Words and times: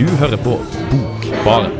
Du 0.00 0.06
hører 0.16 0.36
på 0.36 0.54
Bokbaren. 0.90 1.72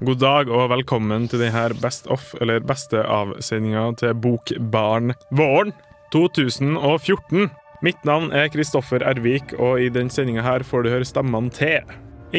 God 0.00 0.16
dag 0.20 0.50
og 0.52 0.68
velkommen 0.68 1.30
til 1.32 1.40
denne 1.40 1.64
Best 1.80 2.12
of, 2.12 2.34
eller 2.44 2.60
beste 2.60 3.00
av-sendinga 3.00 3.88
til 4.04 4.12
Bokbarn 4.20 5.16
våren 5.32 5.72
2014. 6.12 7.48
Mitt 7.82 8.04
navn 8.06 8.28
er 8.30 8.46
Kristoffer 8.46 9.02
Ervik, 9.02 9.56
og 9.58 9.80
i 9.82 9.88
denne 9.90 10.12
sendinga 10.14 10.44
her 10.46 10.62
får 10.62 10.84
du 10.84 10.92
høre 10.92 11.06
stemmene 11.06 11.50
til 11.50 11.88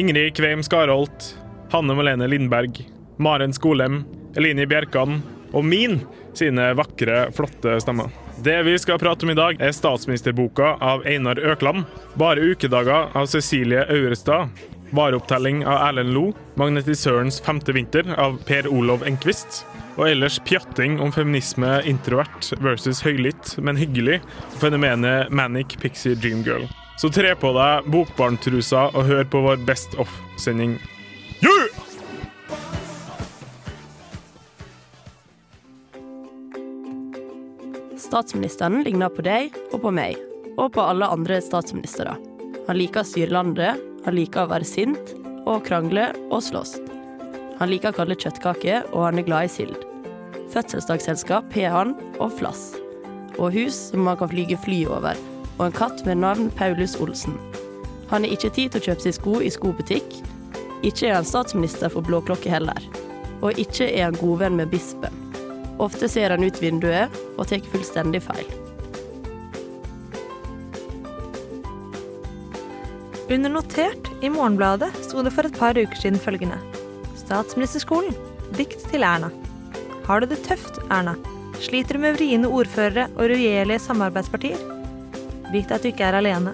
Ingrid 0.00 0.32
Kveim 0.38 0.62
Skarholt, 0.64 1.26
Hanne 1.68 1.92
Malene 1.98 2.24
Lindberg, 2.32 2.80
Maren 3.20 3.52
Skolem, 3.52 4.06
Eline 4.40 4.64
Bjerkan 4.64 5.18
og 5.52 5.66
min 5.68 5.98
sine 6.32 6.70
vakre, 6.78 7.26
flotte 7.36 7.76
stemmer. 7.84 8.08
Det 8.40 8.56
vi 8.64 8.78
skal 8.80 8.98
prate 8.98 9.28
om 9.28 9.34
i 9.34 9.36
dag, 9.36 9.60
er 9.60 9.76
statsministerboka 9.76 10.78
av 10.80 11.04
Einar 11.04 11.36
Økland, 11.36 11.84
Bare 12.16 12.40
ukedager 12.40 13.12
av 13.12 13.28
Cecilie 13.28 13.84
Aurestad, 13.84 14.48
Vareopptelling 14.96 15.60
av 15.68 15.90
Erlend 15.90 16.16
Lo, 16.16 16.30
Magnetisørens 16.56 17.42
femte 17.44 17.76
vinter 17.76 18.08
av 18.16 18.40
Per 18.48 18.72
Olov 18.72 19.04
Enquist, 19.04 19.66
og 19.94 20.08
ellers 20.08 20.40
pjatting 20.46 20.98
om 21.02 21.12
feminisme 21.14 21.78
introvert 21.88 22.50
versus 22.64 23.02
høylytt, 23.04 23.54
men 23.62 23.78
hyggelig, 23.78 24.20
fenomenet 24.62 25.30
Manic 25.30 25.78
Pixie 25.82 26.18
Dream 26.18 26.42
Girl. 26.46 26.66
Så 26.98 27.10
tre 27.10 27.34
på 27.38 27.50
deg 27.56 27.88
bokbarntrusa 27.90 28.88
og 28.94 29.08
hør 29.08 29.24
på 29.26 29.42
vår 29.46 29.62
Best 29.66 29.96
Off-sending. 29.98 30.76
Yeah! 31.42 31.70
Statsministeren 37.98 38.84
ligner 38.86 39.10
på 39.10 39.24
deg 39.26 39.56
og 39.72 39.80
på 39.82 39.90
meg, 39.94 40.18
og 40.54 40.74
på 40.76 40.82
alle 40.84 41.08
andre 41.10 41.40
statsministre. 41.42 42.14
Han 42.68 42.78
liker 42.78 43.02
å 43.02 43.08
styre 43.08 43.34
landet, 43.34 43.80
han 44.04 44.14
liker 44.14 44.44
å 44.44 44.52
være 44.52 44.68
sint 44.68 45.16
og 45.44 45.64
krangle 45.66 46.12
og 46.28 46.44
slåss. 46.46 46.76
Han 47.58 47.70
liker 47.70 47.90
å 47.90 47.98
kalle 47.98 48.18
kjøttkaker, 48.18 48.86
og 48.92 49.08
han 49.08 49.20
er 49.20 49.26
glad 49.26 49.48
i 49.48 49.52
sild. 49.52 49.83
Fødselsdagsselskap 50.54 51.54
har 51.58 51.72
han, 51.74 51.94
og 52.22 52.32
flass. 52.38 52.76
Og 53.38 53.50
hus 53.56 53.74
som 53.90 54.04
man 54.06 54.18
kan 54.20 54.30
flyge 54.30 54.58
fly 54.62 54.84
over, 54.86 55.18
og 55.58 55.66
en 55.66 55.74
katt 55.74 56.04
med 56.06 56.20
navn 56.22 56.50
Paulus 56.54 56.94
Olsen. 57.02 57.34
Han 58.12 58.22
har 58.22 58.30
ikke 58.36 58.52
tid 58.54 58.70
til 58.70 58.82
å 58.82 58.86
kjøpe 58.88 59.02
seg 59.02 59.16
sko 59.16 59.40
i 59.42 59.50
skobutikk. 59.50 60.20
Ikke 60.86 61.08
er 61.08 61.16
han 61.18 61.26
statsminister 61.26 61.90
for 61.90 62.06
blåklokke 62.06 62.52
heller. 62.52 62.78
Og 63.42 63.58
ikke 63.58 63.88
er 63.88 64.06
han 64.06 64.18
godvenn 64.20 64.60
med 64.60 64.70
bispen. 64.70 65.14
Ofte 65.82 66.06
ser 66.08 66.30
han 66.30 66.44
ut 66.46 66.60
vinduet 66.62 67.10
og 67.34 67.48
tar 67.50 67.64
fullstendig 67.72 68.22
feil. 68.22 68.46
Under 73.24 73.50
notert 73.50 74.10
i 74.22 74.30
Morgenbladet 74.30 74.92
sto 75.02 75.24
det 75.24 75.32
for 75.34 75.48
et 75.48 75.58
par 75.58 75.74
uker 75.74 75.98
siden 75.98 76.20
følgende. 76.22 76.60
Statsministerskolen. 77.18 78.14
Dikt 78.54 78.84
til 78.92 79.02
Erna. 79.02 79.32
Har 80.04 80.20
du 80.20 80.26
det 80.28 80.42
tøft, 80.44 80.82
Erna? 80.92 81.14
Sliter 81.64 81.96
du 81.96 82.02
med 82.02 82.18
vriene 82.18 82.48
ordførere 82.50 83.06
og 83.14 83.30
regjerlige 83.30 83.80
samarbeidspartier? 83.86 84.60
Vit 85.52 85.70
at 85.72 85.84
du 85.84 85.88
ikke 85.88 86.04
er 86.04 86.18
alene. 86.18 86.52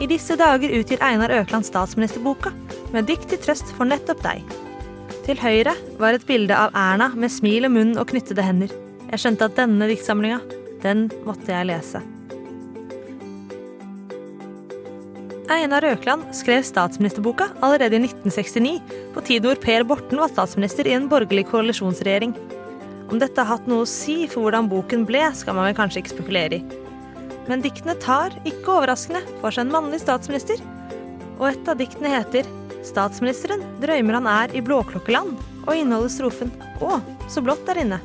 I 0.00 0.06
disse 0.08 0.32
dager 0.40 0.72
utgir 0.78 1.02
Einar 1.04 1.32
Økland 1.42 1.66
statsministerboka, 1.68 2.54
med 2.94 3.04
dikt 3.10 3.28
til 3.28 3.40
trøst 3.42 3.68
for 3.76 3.84
nettopp 3.88 4.22
deg. 4.24 4.40
Til 5.26 5.36
høyre 5.42 5.74
var 6.00 6.16
et 6.16 6.24
bilde 6.26 6.56
av 6.56 6.72
Erna 6.72 7.10
med 7.12 7.32
smil 7.32 7.68
om 7.68 7.76
munnen 7.76 8.00
og 8.00 8.08
knyttede 8.14 8.46
hender. 8.46 8.72
Jeg 9.10 9.20
skjønte 9.20 9.50
at 9.50 9.58
denne 9.58 9.90
diktsamlinga, 9.90 10.40
den 10.80 11.10
måtte 11.26 11.52
jeg 11.52 11.68
lese. 11.68 12.00
Einar 15.50 15.84
Økland 15.84 16.30
skrev 16.38 16.62
statsministerboka 16.64 17.50
allerede 17.60 17.98
i 17.98 18.06
1969, 18.06 18.80
på 19.12 19.24
tiden 19.26 19.50
hvor 19.50 19.60
Per 19.60 19.84
Borten 19.84 20.22
var 20.22 20.32
statsminister 20.32 20.88
i 20.88 20.94
en 20.96 21.10
borgerlig 21.10 21.44
koalisjonsregjering. 21.50 22.32
Om 23.10 23.18
dette 23.18 23.42
har 23.42 23.56
hatt 23.56 23.66
noe 23.66 23.82
å 23.82 23.90
si 23.90 24.28
for 24.30 24.46
hvordan 24.46 24.68
boken 24.70 25.02
ble, 25.08 25.24
skal 25.34 25.56
man 25.56 25.66
vel 25.66 25.74
kanskje 25.74 26.04
ikke 26.04 26.12
spekulere 26.12 26.60
i. 26.60 26.80
Men 27.50 27.64
diktene 27.64 27.96
tar, 27.98 28.36
ikke 28.46 28.76
overraskende, 28.76 29.24
for 29.40 29.50
seg 29.50 29.66
en 29.66 29.72
mannlig 29.74 29.98
statsminister. 30.04 30.62
Og 31.40 31.48
et 31.50 31.70
av 31.70 31.80
diktene 31.80 32.12
heter 32.12 32.46
'Statsministeren 32.80 33.60
drømmer 33.82 34.16
han 34.16 34.26
er 34.30 34.54
i 34.56 34.62
blåklokkeland', 34.64 35.36
og 35.66 35.74
inneholder 35.74 36.08
strofen 36.08 36.52
'Å, 36.80 37.02
så 37.28 37.42
blått 37.42 37.66
der 37.66 37.82
inne'. 37.82 38.00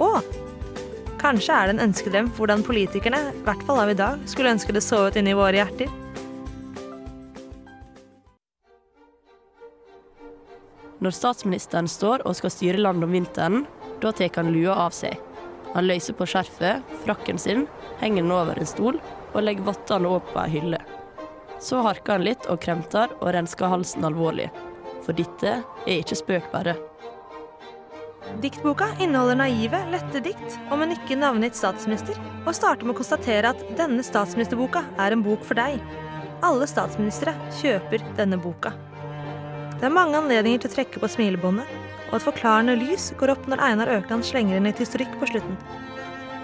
Å! 0.00 0.24
Kanskje 1.20 1.52
er 1.52 1.66
det 1.66 1.76
en 1.76 1.84
ønskedrøm 1.90 2.32
for 2.32 2.46
hvordan 2.46 2.64
politikerne, 2.64 3.20
i 3.36 3.44
hvert 3.44 3.62
fall 3.68 3.78
av 3.78 3.90
i 3.90 3.94
dag, 3.94 4.18
skulle 4.26 4.56
ønske 4.56 4.72
det 4.72 4.82
så 4.82 5.06
ut 5.06 5.16
inni 5.16 5.36
våre 5.36 5.60
hjerter. 5.60 5.92
Når 11.00 11.12
statsministeren 11.12 11.88
står 11.88 12.24
og 12.24 12.36
skal 12.36 12.50
styre 12.50 12.80
landet 12.80 13.04
om 13.04 13.12
vinteren, 13.12 13.66
da 14.00 14.12
tar 14.12 14.30
han 14.36 14.52
lua 14.52 14.74
av 14.86 14.94
seg. 14.96 15.16
Han 15.74 15.86
løser 15.86 16.16
på 16.16 16.26
skjerfet, 16.28 16.84
frakken 17.04 17.38
sin, 17.38 17.66
henger 18.00 18.22
den 18.22 18.32
over 18.32 18.58
en 18.58 18.68
stol 18.68 19.00
og 19.32 19.42
legger 19.44 19.66
vottene 19.66 20.08
opp 20.08 20.30
på 20.32 20.40
ei 20.44 20.52
hylle. 20.56 20.80
Så 21.60 21.80
harker 21.84 22.16
han 22.16 22.26
litt 22.26 22.46
og 22.52 22.60
kremter 22.64 23.12
og 23.20 23.32
rensker 23.36 23.72
halsen 23.72 24.04
alvorlig. 24.08 24.50
For 25.04 25.16
dette 25.16 25.58
er 25.86 25.98
ikke 26.00 26.18
spøk 26.18 26.50
bare. 26.52 26.76
Diktboka 28.42 28.88
inneholder 29.00 29.38
naive, 29.38 29.78
lette 29.92 30.20
dikt 30.24 30.56
om 30.74 30.82
en 30.82 30.92
ikke 30.96 31.16
navngitt 31.16 31.56
statsminister, 31.56 32.18
og 32.44 32.56
starter 32.56 32.84
med 32.84 32.96
å 32.96 32.98
konstatere 32.98 33.52
at 33.52 33.62
denne 33.78 34.02
statsministerboka 34.04 34.82
er 35.00 35.14
en 35.14 35.22
bok 35.24 35.44
for 35.46 35.58
deg. 35.58 35.78
Alle 36.44 36.66
statsministre 36.68 37.32
kjøper 37.60 38.02
denne 38.18 38.40
boka. 38.40 38.74
Det 39.76 39.86
er 39.86 39.94
mange 39.94 40.18
anledninger 40.18 40.64
til 40.64 40.72
å 40.72 40.74
trekke 40.74 41.00
på 41.00 41.12
smilebåndet, 41.12 41.85
og 42.10 42.18
et 42.18 42.26
forklarende 42.26 42.76
lys 42.80 43.10
går 43.20 43.34
opp 43.34 43.48
når 43.50 43.62
Einar 43.66 43.90
Økland 43.98 44.26
slenger 44.26 44.58
inn 44.58 44.68
litt 44.68 44.80
historikk 44.82 45.12
på 45.20 45.28
slutten. 45.30 45.58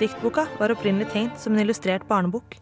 Diktboka 0.00 0.46
var 0.58 0.74
opprinnelig 0.74 1.12
tenkt 1.12 1.40
som 1.40 1.54
en 1.54 1.62
illustrert 1.62 2.06
barnebok. 2.08 2.56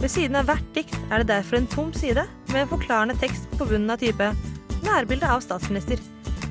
Ved 0.00 0.10
siden 0.12 0.36
av 0.36 0.48
hvert 0.50 0.66
dikt 0.76 0.96
er 1.08 1.22
det 1.22 1.30
derfor 1.30 1.60
en 1.60 1.70
tom 1.70 1.92
side 1.96 2.26
med 2.50 2.60
en 2.64 2.72
forklarende 2.72 3.16
tekst 3.20 3.46
på 3.54 3.68
bunnen 3.70 3.94
av 3.94 4.02
type 4.02 4.32
nærbilde 4.84 5.30
av 5.30 5.40
statsminister. 5.44 6.02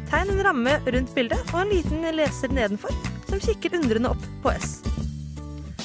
Tegn 0.09 0.31
en 0.33 0.43
ramme 0.47 0.77
rundt 0.87 1.13
bildet 1.15 1.53
og 1.53 1.59
en 1.63 1.73
liten 1.73 2.07
leser 2.17 2.53
nedenfor 2.53 2.95
som 3.27 3.41
kikker 3.43 3.77
undrende 3.77 4.13
opp 4.13 4.25
på 4.43 4.55
S. 4.55 4.79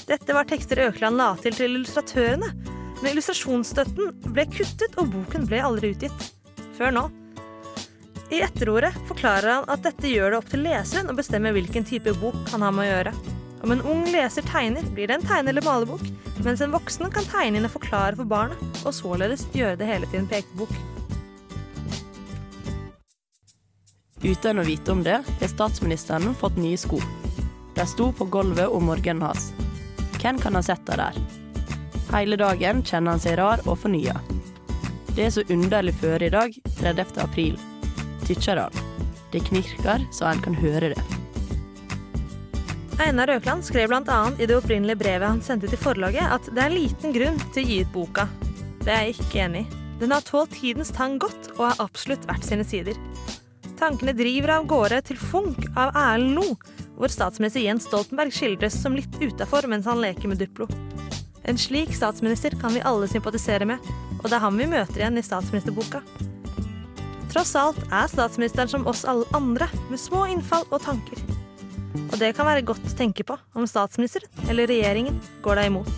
Dette 0.09 0.33
var 0.33 0.49
tekster 0.49 0.81
Økland 0.87 1.21
la 1.21 1.35
til 1.43 1.53
til 1.57 1.75
illustratørene, 1.75 2.49
men 3.03 3.11
illustrasjonsstøtten 3.13 4.15
ble 4.33 4.49
kuttet 4.53 4.97
og 4.97 5.13
boken 5.13 5.49
ble 5.51 5.61
aldri 5.65 5.93
utgitt. 5.93 6.29
Før 6.79 6.95
nå. 6.95 7.09
I 8.31 8.43
etterordet 8.45 8.93
forklarer 9.09 9.49
han 9.49 9.69
at 9.73 9.83
dette 9.87 10.11
gjør 10.11 10.33
det 10.33 10.39
opp 10.43 10.49
til 10.53 10.65
leseren 10.67 11.09
å 11.09 11.17
bestemme 11.17 11.53
hvilken 11.57 11.87
type 11.89 12.13
bok 12.21 12.37
han 12.53 12.65
har 12.65 12.75
med 12.77 12.85
å 12.85 12.89
gjøre. 12.91 13.13
Om 13.65 13.73
en 13.75 13.85
ung 13.89 14.05
leser 14.13 14.45
tegner, 14.47 14.85
blir 14.95 15.09
det 15.09 15.17
en 15.17 15.25
tegne- 15.27 15.51
eller 15.51 15.65
malebok, 15.65 16.05
mens 16.45 16.61
en 16.61 16.75
voksen 16.75 17.11
kan 17.11 17.27
tegne 17.27 17.59
inn 17.59 17.67
og 17.67 17.73
forklare 17.75 18.19
for 18.19 18.29
barnet, 18.29 18.61
og 18.85 18.95
således 18.95 19.47
gjøre 19.57 19.79
det 19.81 19.89
hele 19.89 20.11
til 20.13 20.21
en 20.21 20.29
pekebok. 20.31 20.75
Uten 24.23 24.61
å 24.61 24.67
vite 24.67 24.93
om 24.93 25.03
det, 25.07 25.23
har 25.41 25.51
statsministeren 25.51 26.35
fått 26.37 26.59
nye 26.59 26.79
sko. 26.79 27.01
De 27.75 27.87
sto 27.87 28.11
på 28.13 28.27
gulvet 28.29 28.69
om 28.69 28.91
morgenen 28.91 29.23
hans. 29.23 29.53
Hvem 30.19 30.41
kan 30.43 30.59
ha 30.59 30.63
sett 30.67 30.85
det 30.87 30.99
der? 30.99 31.19
Hele 32.13 32.37
dagen 32.37 32.83
kjenner 32.83 33.15
han 33.15 33.23
seg 33.23 33.39
rar 33.39 33.63
og 33.67 33.79
fornya. 33.79 34.19
Det 35.15 35.27
er 35.27 35.35
så 35.35 35.47
underlig 35.51 35.97
føre 36.03 36.29
i 36.29 36.35
dag, 36.35 36.55
30. 36.81 37.19
april. 37.23 37.59
Tykker 38.29 38.61
han. 38.61 38.83
Det 39.33 39.41
knirker 39.47 40.05
så 40.13 40.29
en 40.29 40.43
kan 40.45 40.57
høre 40.57 40.93
det. 40.93 41.03
Einar 42.99 43.31
Økland 43.31 43.65
skrev 43.65 43.89
bl.a. 43.89 44.19
i 44.39 44.47
det 44.47 44.57
opprinnelige 44.59 44.99
brevet 45.01 45.29
han 45.29 45.41
sendte 45.45 45.71
til 45.71 45.81
forlaget, 45.81 46.29
at 46.29 46.49
det 46.53 46.65
er 46.65 46.75
liten 46.75 47.15
grunn 47.15 47.39
til 47.55 47.63
å 47.63 47.69
gi 47.69 47.79
ut 47.87 47.93
boka. 47.95 48.27
Det 48.83 48.91
er 48.93 49.07
jeg 49.07 49.17
ikke 49.17 49.45
enig 49.47 49.63
i. 49.65 49.79
Den 49.99 50.13
har 50.15 50.23
tålt 50.27 50.53
tidens 50.55 50.91
tang 50.95 51.17
godt 51.19 51.53
og 51.57 51.65
har 51.71 51.81
absolutt 51.83 52.27
vært 52.29 52.45
sine 52.47 52.67
sider. 52.67 52.99
Tankene 53.79 54.15
driver 54.19 54.59
av 54.59 54.69
gårde 54.71 55.01
til 55.09 55.19
funk 55.19 55.65
av 55.73 55.95
Erlend 55.97 56.37
Lo, 56.37 56.53
hvor 56.99 57.11
statsminister 57.11 57.63
Jens 57.63 57.87
Stoltenberg 57.89 58.35
skildres 58.35 58.77
som 58.83 58.97
litt 58.99 59.19
utafor 59.23 59.67
mens 59.71 59.87
han 59.89 60.03
leker 60.03 60.31
med 60.31 60.43
Duplo. 60.43 60.69
En 61.49 61.59
slik 61.59 61.95
statsminister 61.97 62.59
kan 62.61 62.75
vi 62.75 62.85
alle 62.85 63.09
sympatisere 63.11 63.67
med, 63.67 63.93
og 64.19 64.27
det 64.27 64.37
er 64.37 64.45
ham 64.45 64.59
vi 64.59 64.69
møter 64.69 65.01
igjen 65.01 65.19
i 65.19 65.25
statsministerboka. 65.25 66.03
Tross 67.29 67.53
alt 67.61 67.81
er 67.93 68.09
statsministeren 68.09 68.71
som 68.73 68.87
oss 68.89 69.05
alle 69.09 69.29
andre, 69.37 69.69
med 69.91 70.01
små 70.01 70.25
innfall 70.33 70.65
og 70.71 70.81
tanker. 70.81 71.21
Og 72.09 72.17
det 72.21 72.33
kan 72.37 72.49
være 72.49 72.65
godt 72.65 72.87
å 72.89 72.95
tenke 72.97 73.25
på 73.27 73.37
om 73.59 73.67
statsministeren 73.69 74.49
eller 74.49 74.71
regjeringen 74.71 75.19
går 75.45 75.61
deg 75.61 75.69
imot. 75.69 75.91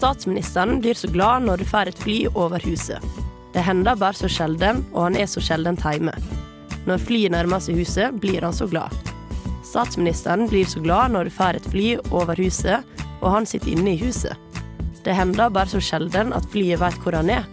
Statsministeren 0.00 0.78
blir 0.80 0.96
så 0.96 1.08
glad 1.12 1.44
når 1.48 1.60
du 1.60 1.68
får 1.68 1.90
et 1.90 1.98
fly 2.00 2.18
over 2.32 2.60
huset. 2.64 3.00
Det 3.52 3.64
hender 3.64 3.98
bare 4.00 4.16
så 4.16 4.30
sjelden, 4.30 4.84
og 4.92 5.08
han 5.08 5.16
er 5.18 5.28
så 5.28 5.42
sjeldent 5.44 5.82
hjemme. 5.84 6.14
Når 6.88 7.02
flyet 7.04 7.34
nærmer 7.34 7.60
seg 7.60 7.80
huset, 7.80 8.16
blir 8.20 8.44
han 8.46 8.56
så 8.56 8.68
glad. 8.70 8.94
Statsministeren 9.66 10.48
blir 10.48 10.68
så 10.68 10.80
glad 10.80 11.12
når 11.12 11.28
du 11.28 11.34
får 11.34 11.58
et 11.58 11.68
fly 11.72 11.88
over 12.12 12.40
huset, 12.40 12.86
og 13.20 13.28
han 13.34 13.48
sitter 13.48 13.74
inne 13.74 13.92
i 13.92 14.00
huset. 14.00 14.49
Det 15.04 15.14
hender 15.16 15.48
bare 15.48 15.70
så 15.72 15.80
sjelden 15.80 16.34
at 16.36 16.44
flyet 16.52 16.80
vet 16.82 16.98
hvor 17.00 17.16
han 17.16 17.30
er. 17.32 17.46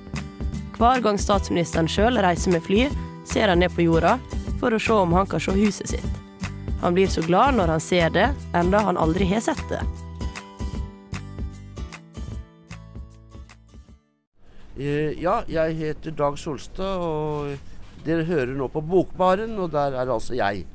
Hver 0.77 0.99
gang 1.01 1.17
statsministeren 1.17 1.88
sjøl 1.89 2.19
reiser 2.21 2.51
med 2.51 2.65
fly, 2.65 2.88
ser 3.27 3.47
han 3.47 3.63
ned 3.63 3.71
på 3.73 3.85
jorda 3.88 4.17
for 4.59 4.75
å 4.75 4.81
se 4.81 4.94
om 4.94 5.15
han 5.15 5.29
kan 5.29 5.41
se 5.41 5.55
huset 5.55 5.95
sitt. 5.95 6.19
Han 6.81 6.94
blir 6.94 7.09
så 7.09 7.23
glad 7.25 7.55
når 7.57 7.71
han 7.73 7.81
ser 7.81 8.11
det, 8.13 8.27
enda 8.57 8.83
han 8.85 8.99
aldri 8.99 9.25
har 9.31 9.41
sett 9.47 9.63
det. 9.71 9.81
Eh, 14.77 15.15
Ja, 15.17 15.41
jeg 15.49 15.79
heter 15.79 16.11
Dag 16.11 16.38
Solstad, 16.38 17.01
og 17.01 17.55
dere 18.05 18.27
hører 18.27 18.53
nå 18.53 18.67
på 18.69 18.83
Bokbaren, 18.85 19.57
og 19.57 19.71
der 19.73 19.97
er 19.97 20.11
altså 20.13 20.38
jeg. 20.38 20.67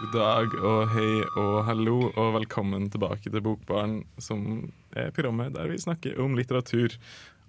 God 0.00 0.14
dag 0.16 0.54
og 0.64 0.88
hei 0.94 1.22
og 1.36 1.56
hallo, 1.68 1.96
og 2.16 2.34
velkommen 2.40 2.88
tilbake 2.90 3.30
til 3.30 3.42
Bokbaren, 3.44 4.00
som 4.18 4.72
programmet 5.14 5.54
der 5.54 5.70
vi 5.70 5.78
snakker 5.80 6.18
om 6.22 6.38
litteratur. 6.38 6.96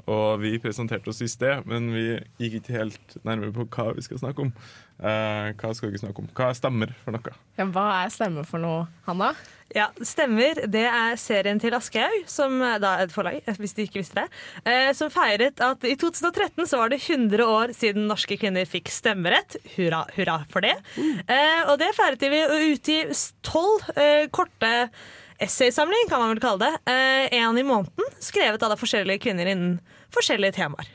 Og 0.10 0.42
vi 0.42 0.56
presenterte 0.62 1.12
oss 1.12 1.22
i 1.22 1.30
sted, 1.30 1.66
men 1.70 1.92
vi 1.94 2.06
gikk 2.42 2.62
ikke 2.62 2.78
helt 2.80 3.18
nærmere 3.28 3.54
på 3.54 3.68
hva 3.70 3.92
vi 3.98 4.04
skal 4.06 4.22
snakke 4.22 4.48
om. 4.48 4.54
Eh, 5.02 5.52
hva 5.58 5.72
skal 5.78 5.92
vi 5.94 6.02
snakke 6.02 6.24
om? 6.24 6.30
Hva 6.38 6.52
stemmer 6.58 6.94
for 7.04 7.16
noe? 7.16 7.34
Ja, 7.60 7.68
hva 7.70 7.86
er 8.02 8.14
stemmer 8.14 8.48
for 8.48 8.62
noe, 8.62 8.88
Hanna? 9.06 9.32
Ja, 9.72 9.88
stemmer. 10.04 10.58
Det 10.68 10.84
er 10.90 11.16
serien 11.22 11.62
til 11.62 11.78
Aschehoug, 11.78 12.26
som 12.30 12.58
da 12.60 12.96
er 12.98 13.06
et 13.06 13.14
forlag, 13.14 13.40
hvis 13.62 13.78
du 13.78 13.84
ikke 13.86 14.02
visste 14.02 14.24
det, 14.24 14.42
eh, 14.66 14.90
som 14.98 15.14
feiret 15.14 15.62
at 15.64 15.86
i 15.88 15.96
2013 16.00 16.66
så 16.68 16.82
var 16.82 16.92
det 16.92 17.02
100 17.06 17.46
år 17.46 17.76
siden 17.78 18.10
norske 18.10 18.38
kvinner 18.42 18.68
fikk 18.70 18.92
stemmerett. 18.92 19.60
Hurra, 19.78 20.04
hurra 20.18 20.42
for 20.52 20.66
det. 20.66 20.76
Eh, 20.98 21.62
og 21.68 21.78
det 21.82 21.94
feiret 21.98 22.22
de 22.22 22.34
ved 22.34 22.52
å 22.52 22.62
utgi 22.74 23.02
tolv 23.46 23.92
eh, 23.96 24.28
korte 24.34 24.76
essaysamling, 25.42 26.10
kan 26.10 26.22
man 26.22 26.34
vel 26.36 26.42
kalle 26.44 26.70
det. 26.70 26.96
Én 27.36 27.60
i 27.60 27.66
måneden, 27.66 28.16
skrevet 28.22 28.64
av 28.64 28.78
forskjellige 28.80 29.24
kvinner 29.26 29.50
innen 29.52 29.80
forskjellige 30.14 30.60
temaer. 30.60 30.90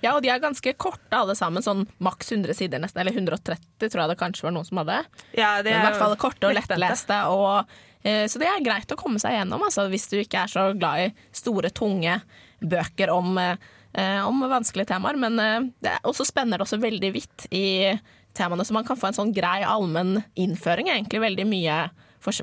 Ja, 0.00 0.14
og 0.16 0.24
de 0.24 0.30
er 0.32 0.40
ganske 0.40 0.72
korte 0.80 1.16
alle 1.16 1.34
sammen, 1.36 1.64
sånn 1.64 1.84
maks 2.02 2.32
100 2.32 2.56
sider 2.56 2.80
nesten, 2.80 3.02
eller 3.02 3.16
130 3.16 3.60
tror 3.90 4.02
jeg 4.02 4.12
det 4.12 4.20
kanskje 4.20 4.46
var 4.46 4.54
noen 4.56 4.68
som 4.68 4.80
hadde. 4.80 5.02
Ja, 5.36 5.58
det 5.60 5.74
er 5.74 5.76
I 5.76 5.80
er 5.82 5.88
hvert 5.90 6.00
fall 6.00 6.16
korte 6.20 6.48
og 6.48 6.56
lettleste, 6.56 7.18
og, 7.28 7.74
eh, 8.02 8.24
så 8.30 8.40
det 8.40 8.48
er 8.48 8.64
greit 8.64 8.94
å 8.94 8.98
komme 9.00 9.20
seg 9.20 9.36
gjennom, 9.36 9.66
altså, 9.66 9.86
hvis 9.92 10.08
du 10.12 10.16
ikke 10.22 10.46
er 10.46 10.52
så 10.52 10.70
glad 10.76 11.04
i 11.04 11.10
store, 11.36 11.72
tunge 11.76 12.16
bøker 12.60 13.12
om, 13.12 13.36
eh, 13.38 14.22
om 14.24 14.40
vanskelige 14.48 14.94
temaer. 14.94 15.20
Men 15.20 15.38
eh, 15.38 15.68
det 15.84 15.92
er 15.92 16.08
også 16.08 16.24
spenner 16.28 16.58
det 16.60 16.68
også 16.68 16.80
veldig 16.80 17.12
vidt 17.12 17.48
i 17.52 17.92
temaene, 18.36 18.64
så 18.64 18.72
man 18.76 18.88
kan 18.88 18.96
få 18.96 19.10
en 19.10 19.20
sånn 19.20 19.34
grei 19.36 19.60
allmenn 19.68 20.22
innføring, 20.38 20.88
egentlig 20.88 21.26
veldig 21.28 21.50
mye 21.50 21.82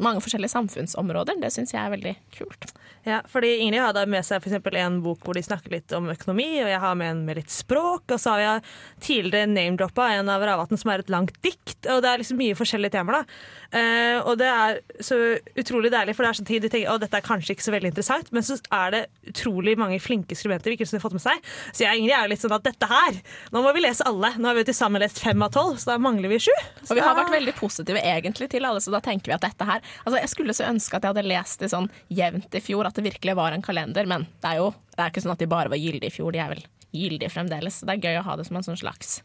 mange 0.04 0.22
forskjellige 0.24 0.54
samfunnsområder. 0.54 1.40
Det 1.42 1.52
syns 1.54 1.74
jeg 1.74 1.82
er 1.82 1.94
veldig 1.94 2.14
kult. 2.38 2.72
Ja, 3.08 3.22
fordi 3.30 3.54
Ingrid 3.64 3.80
har 3.80 3.94
da 3.96 4.04
med 4.10 4.26
seg 4.28 4.44
eksempel 4.44 4.76
en 4.82 5.00
bok 5.06 5.22
hvor 5.24 5.38
de 5.38 5.44
snakker 5.46 5.72
litt 5.72 5.94
om 5.96 6.10
økonomi, 6.12 6.50
og 6.64 6.72
jeg 6.72 6.82
har 6.84 6.98
med 7.00 7.12
en 7.14 7.22
med 7.28 7.40
litt 7.40 7.54
språk, 7.54 8.04
og 8.12 8.20
så 8.20 8.36
har 8.36 8.44
jeg 8.44 8.66
tidligere 9.06 9.48
name-droppa 9.52 10.10
en 10.18 10.32
av 10.34 10.44
Ravatn 10.44 10.80
som 10.80 10.92
er 10.92 11.06
et 11.06 11.14
langt 11.14 11.38
dikt, 11.46 11.88
og 11.88 12.02
det 12.04 12.12
er 12.12 12.24
liksom 12.24 12.42
mye 12.42 12.58
forskjellige 12.58 12.98
temaer, 12.98 13.22
da. 13.22 13.40
Eh, 13.76 14.18
og 14.22 14.38
det 14.40 14.48
er 14.48 14.80
så 15.04 15.18
utrolig 15.60 15.92
deilig, 15.92 16.16
for 16.16 16.24
det 16.24 16.30
er 16.30 16.40
sånn 16.40 16.48
tid 16.48 16.64
du 16.64 16.70
tenker 16.72 16.94
at 16.94 17.04
dette 17.04 17.20
er 17.20 17.26
kanskje 17.26 17.56
ikke 17.56 17.66
så 17.66 17.74
veldig 17.76 17.92
interessant, 17.92 18.32
men 18.36 18.46
så 18.48 18.58
er 18.74 18.94
det 18.94 19.02
utrolig 19.32 19.76
mange 19.80 20.00
flinke 20.04 20.38
skribenter, 20.38 20.78
som 20.86 20.98
har 20.98 21.04
fått 21.04 21.18
med 21.18 21.26
seg. 21.26 21.50
Så 21.72 21.84
jeg 21.84 21.92
og 21.92 22.02
Ingrid 22.04 22.16
er 22.18 22.32
litt 22.32 22.44
sånn 22.44 22.56
at 22.56 22.66
dette 22.68 22.90
her, 22.92 23.20
nå 23.52 23.64
må 23.66 23.74
vi 23.76 23.84
lese 23.84 24.06
alle. 24.08 24.34
Nå 24.38 24.52
har 24.52 24.58
vi 24.60 24.66
til 24.70 24.78
sammen 24.78 25.04
lest 25.04 25.20
fem 25.24 25.44
av 25.44 25.52
tolv, 25.56 25.78
så 25.82 25.94
da 25.94 26.00
mangler 26.02 26.32
vi 26.32 26.40
sju. 26.48 26.54
Og 26.88 26.96
vi 26.96 27.04
har 27.04 27.18
vært 27.18 27.34
veldig 27.36 27.56
positive 27.60 28.02
egentlig 28.02 28.50
til 28.54 28.68
alle, 28.68 28.84
så 28.84 28.94
da 28.94 29.04
tenker 29.04 29.32
vi 29.34 29.38
at 29.38 29.44
dette 29.46 29.68
her 29.68 29.84
Altså, 30.08 30.18
jeg 30.22 30.30
skulle 30.32 30.54
så 30.56 30.68
ønske 30.70 30.98
at 30.98 31.04
jeg 31.04 31.14
hadde 31.14 31.28
lest 31.28 31.62
det 31.64 31.70
sånn 31.74 31.90
jevnt 32.14 32.54
i 32.56 32.62
fjor, 32.64 32.88
at 32.88 32.96
det 32.98 33.06
virkelig 33.08 33.36
var 33.38 33.56
en 33.56 33.64
kalender, 33.66 34.08
men 34.10 34.28
det 34.44 34.54
er 34.54 34.62
jo 34.62 34.72
det 34.98 35.04
er 35.04 35.12
ikke 35.12 35.22
sånn 35.22 35.36
at 35.36 35.42
de 35.44 35.50
bare 35.52 35.70
var 35.70 35.78
gyldige 35.78 36.10
i 36.10 36.16
fjor, 36.16 36.34
de 36.34 36.42
er 36.42 36.54
vel 36.56 36.64
gyldige 36.98 37.30
fremdeles. 37.30 37.76
Så 37.80 37.86
det 37.88 37.98
er 37.98 38.08
gøy 38.08 38.20
å 38.22 38.26
ha 38.26 38.38
det 38.40 38.48
som 38.48 38.58
en 38.58 38.66
sånn 38.66 38.80
slags 38.80 39.20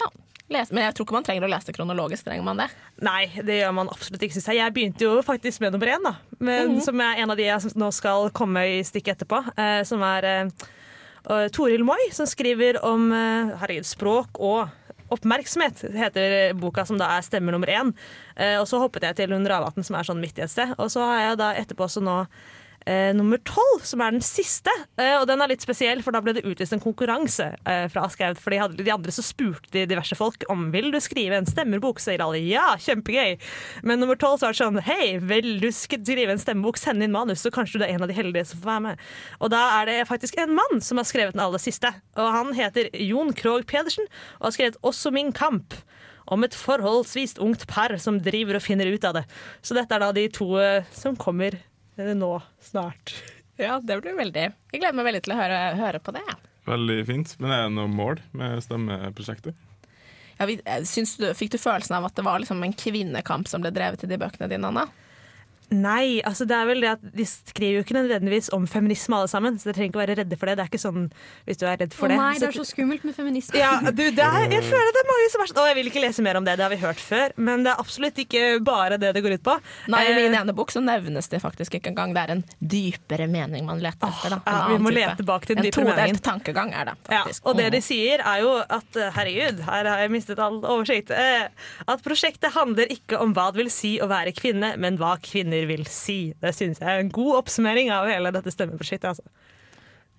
Ja. 0.00 0.08
Les, 0.52 0.70
men 0.70 0.84
jeg 0.84 0.94
tror 0.94 1.06
ikke 1.08 1.16
man 1.16 1.24
trenger 1.26 1.44
å 1.46 1.50
lese 1.50 1.72
kronologisk, 1.74 2.26
trenger 2.28 2.44
man 2.46 2.60
det? 2.60 2.68
Nei, 3.02 3.24
det 3.42 3.58
gjør 3.58 3.72
man 3.74 3.88
absolutt 3.90 4.22
ikke, 4.22 4.36
synes 4.36 4.46
jeg. 4.52 4.60
Jeg 4.60 4.74
begynte 4.76 5.06
jo 5.08 5.16
faktisk 5.26 5.64
med 5.64 5.74
nummer 5.74 5.90
én, 5.90 6.06
da. 6.06 6.12
Men, 6.38 6.76
Som 6.84 7.02
er 7.02 7.22
en 7.24 7.34
av 7.34 7.38
de 7.40 7.48
jeg 7.48 7.74
nå 7.74 7.88
skal 7.94 8.30
komme 8.36 8.62
i 8.76 8.80
stikket 8.86 9.16
etterpå. 9.16 9.40
Eh, 9.58 9.80
som 9.88 10.04
er 10.06 10.28
eh, 10.30 11.48
Toril 11.50 11.82
Moi, 11.86 11.98
som 12.14 12.28
skriver 12.30 12.78
om 12.86 13.08
eh, 13.10 13.56
herregud, 13.58 13.88
språk 13.90 14.38
og 14.38 14.68
oppmerksomhet, 15.10 15.82
heter 15.94 16.54
boka 16.58 16.86
som 16.86 16.98
da 16.98 17.10
er 17.16 17.26
stemme 17.26 17.50
nummer 17.54 17.70
én. 17.70 17.90
Eh, 18.36 18.54
og 18.60 18.66
så 18.70 18.78
hoppet 18.82 19.06
jeg 19.06 19.18
til 19.18 19.34
hun 19.34 19.46
Ravatn, 19.50 19.82
som 19.86 19.98
er 19.98 20.06
sånn 20.06 20.22
midt 20.22 20.38
i 20.38 20.46
et 20.46 20.52
sted. 20.52 20.74
Og 20.78 20.90
så 20.94 21.02
har 21.10 21.24
jeg 21.24 21.40
da 21.42 21.50
etterpå 21.58 21.86
også 21.86 22.02
nå 22.06 22.20
eh, 22.86 23.12
nummer 23.16 23.40
tolv, 23.46 23.82
som 23.86 24.02
er 24.02 24.14
den 24.14 24.24
siste. 24.24 24.72
Eh, 25.00 25.16
og 25.18 25.26
den 25.28 25.42
er 25.42 25.50
litt 25.50 25.64
spesiell, 25.64 26.02
for 26.04 26.14
da 26.14 26.22
ble 26.24 26.36
det 26.36 26.44
utlyst 26.46 26.76
en 26.76 26.82
konkurranse 26.82 27.48
eh, 27.66 27.86
fra 27.92 28.06
Aschehoug. 28.06 28.38
For 28.42 28.54
de, 28.54 28.60
hadde, 28.62 28.86
de 28.86 28.94
andre 28.94 29.14
så 29.14 29.24
spurte 29.26 29.72
de 29.74 29.86
diverse 29.90 30.16
folk 30.18 30.46
om 30.52 30.68
vil 30.74 30.90
du 30.94 31.00
skrive 31.02 31.38
en 31.38 31.48
stemmebok. 31.48 32.00
Så 32.00 32.12
sier 32.12 32.24
alle 32.24 32.40
ja, 32.44 32.74
kjempegøy. 32.82 33.36
Men 33.86 34.02
nummer 34.02 34.18
tolv 34.20 34.44
er 34.44 34.54
det 34.54 34.60
sånn 34.60 34.80
hei, 34.86 35.16
vil 35.22 35.56
du 35.62 35.68
skrive 35.74 36.34
en 36.34 36.42
stemmebok, 36.42 36.80
send 36.80 37.04
inn 37.04 37.14
manus, 37.14 37.42
så 37.44 37.52
kanskje 37.54 37.82
du 37.82 37.86
er 37.86 37.96
en 37.96 38.06
av 38.06 38.12
de 38.12 38.16
heldige 38.16 38.50
som 38.52 38.62
får 38.62 38.72
være 38.72 38.86
med. 38.88 39.04
Og 39.40 39.52
da 39.54 39.62
er 39.80 39.90
det 39.90 40.00
faktisk 40.10 40.38
en 40.42 40.56
mann 40.56 40.82
som 40.84 41.00
har 41.00 41.08
skrevet 41.08 41.36
den 41.36 41.44
aller 41.44 41.62
siste. 41.62 41.92
Og 42.16 42.32
han 42.34 42.54
heter 42.56 42.90
Jon 43.02 43.34
Krogh 43.36 43.66
Pedersen 43.68 44.06
og 44.38 44.50
har 44.50 44.58
skrevet 44.58 44.82
Også 44.86 45.12
min 45.14 45.32
kamp. 45.34 45.74
Om 46.26 46.42
et 46.42 46.56
forholdsvis 46.58 47.36
ungt 47.42 47.68
par 47.70 47.92
som 48.02 48.18
driver 48.18 48.58
og 48.58 48.64
finner 48.64 48.88
ut 48.90 49.04
av 49.06 49.20
det. 49.20 49.22
Så 49.62 49.76
dette 49.76 49.94
er 49.94 50.02
da 50.02 50.08
de 50.14 50.24
to 50.34 50.56
eh, 50.58 50.86
som 50.90 51.14
kommer 51.14 51.54
nå 51.96 52.34
snart. 52.60 53.16
Ja, 53.56 53.78
det 53.80 53.94
blir 54.04 54.12
veldig 54.18 54.42
Jeg 54.44 54.80
gleder 54.82 54.96
meg 54.98 55.06
veldig 55.06 55.20
til 55.24 55.32
å 55.32 55.36
høre, 55.38 55.60
høre 55.78 56.00
på 56.04 56.12
det. 56.12 56.20
Veldig 56.66 56.96
fint. 57.08 57.30
Men 57.40 57.54
er 57.54 57.62
det 57.62 57.70
noe 57.72 57.88
mål 57.88 58.18
med 58.36 58.60
stemmeprosjektet? 58.60 59.56
Ja, 60.36 60.44
vi, 60.44 60.58
eh, 60.68 60.82
du, 60.84 61.30
fikk 61.32 61.54
du 61.54 61.56
følelsen 61.56 61.96
av 61.96 62.04
at 62.04 62.18
det 62.18 62.26
var 62.26 62.42
liksom 62.42 62.60
en 62.60 62.76
kvinnekamp 62.76 63.48
som 63.48 63.64
ble 63.64 63.72
drevet 63.72 64.04
i 64.04 64.10
de 64.10 64.18
bøkene 64.20 64.50
dine, 64.52 64.68
Anna? 64.68 64.84
Nei, 65.74 66.20
altså 66.22 66.46
det 66.46 66.54
er 66.54 66.66
vel 66.68 66.80
det 66.80 66.90
at 66.94 67.00
de 67.16 67.24
skriver 67.26 67.80
jo 67.80 67.82
ikke 67.82 67.96
nødvendigvis 67.96 68.52
om 68.54 68.66
feminisme 68.70 69.16
alle 69.18 69.26
sammen, 69.28 69.56
så 69.58 69.66
dere 69.66 69.74
trenger 69.74 69.90
ikke 69.90 70.02
være 70.04 70.14
redde 70.20 70.36
for 70.38 70.46
det. 70.46 70.54
Det 70.56 70.62
er 70.62 70.70
ikke 70.70 70.78
sånn 70.84 71.08
hvis 71.46 71.58
du 71.58 71.64
er 71.66 71.76
redd 71.80 71.92
for 71.96 72.06
Å 72.06 72.10
det. 72.12 72.18
nei, 72.20 72.34
det 72.38 72.48
er 72.48 72.52
så- 72.52 72.66
skummelt 72.70 73.02
med 73.04 73.14
feminisme. 73.16 73.58
ja, 73.58 73.80
du, 73.80 73.90
det 74.14 74.18
er, 74.22 74.46
jeg 74.50 74.62
føler 74.62 74.92
det 74.94 75.02
er 75.02 75.08
mange 75.10 75.30
som 75.32 75.40
er 75.42 75.46
sånn 75.50 75.56
Å, 75.56 75.66
jeg 75.66 75.74
vil 75.80 75.90
ikke 75.90 76.02
lese 76.06 76.22
mer 76.22 76.36
om 76.36 76.44
det, 76.44 76.54
det 76.56 76.62
har 76.62 76.70
vi 76.70 76.76
hørt 76.76 77.00
før. 77.02 77.32
Men 77.36 77.64
det 77.64 77.72
er 77.72 77.80
absolutt 77.82 78.14
ikke 78.22 78.62
bare 78.62 78.96
det 78.98 79.12
det 79.14 79.22
går 79.24 79.34
ut 79.40 79.42
på. 79.42 79.56
Nei, 79.88 80.04
I 80.06 80.12
Eh, 80.12 80.16
min 80.30 80.34
ene 80.38 80.54
bok 80.54 80.70
så 80.70 80.80
nevnes 80.84 81.28
det 81.28 81.42
faktisk 81.42 81.74
ikke 81.80 81.90
engang. 81.90 82.14
Det 82.14 82.22
er 82.22 82.32
en 82.36 82.44
dypere 82.62 83.26
mening 83.28 83.66
man 83.66 83.80
leter 83.82 84.06
etter. 84.06 84.30
Da. 84.30 84.38
En 84.46 84.54
ja, 84.54 84.68
vi 84.68 84.78
må 84.84 84.90
type. 84.90 85.00
lete 85.02 85.24
bak 85.26 85.46
til 85.46 85.56
den 85.56 85.64
En 85.64 85.70
dypere 85.70 85.84
meningen. 85.90 86.20
todelt 86.20 86.22
tankegang 86.22 86.72
er 86.74 86.84
det, 86.84 86.94
Ja, 87.10 87.24
faktisk. 87.24 87.40
og 87.44 87.56
det 87.56 87.72
de 87.72 87.78
Mhm. 87.78 87.82
sier 87.82 88.18
er 88.20 88.40
jo 88.42 88.52
at 88.70 88.96
eh, 88.96 89.10
herregud, 89.10 89.60
her 89.66 89.84
har 89.90 89.98
jeg 89.98 90.10
mistet 90.10 90.38
all 90.38 90.60
oversikt. 90.62 91.10
Eh, 91.10 91.48
At 91.88 92.02
prosjektet 92.04 92.52
handler 92.52 92.86
ikke 92.86 93.18
om 93.20 93.34
hva 93.34 93.50
det 93.52 93.56
vil 93.64 93.70
si 93.70 93.98
å 93.98 94.06
være 94.08 94.32
kvinne, 94.34 94.76
men 94.78 94.96
hva 94.98 95.16
kvinner 95.20 95.55
vil 95.68 95.86
si. 95.88 96.34
Det 96.42 96.52
synes 96.54 96.80
jeg 96.82 96.88
er 96.92 97.00
en 97.00 97.12
god 97.14 97.38
oppsummering 97.40 97.88
av 97.94 98.08
hele 98.10 98.32
dette 98.34 98.52
stemmeprosjektet. 98.52 99.14
Altså. 99.14 99.24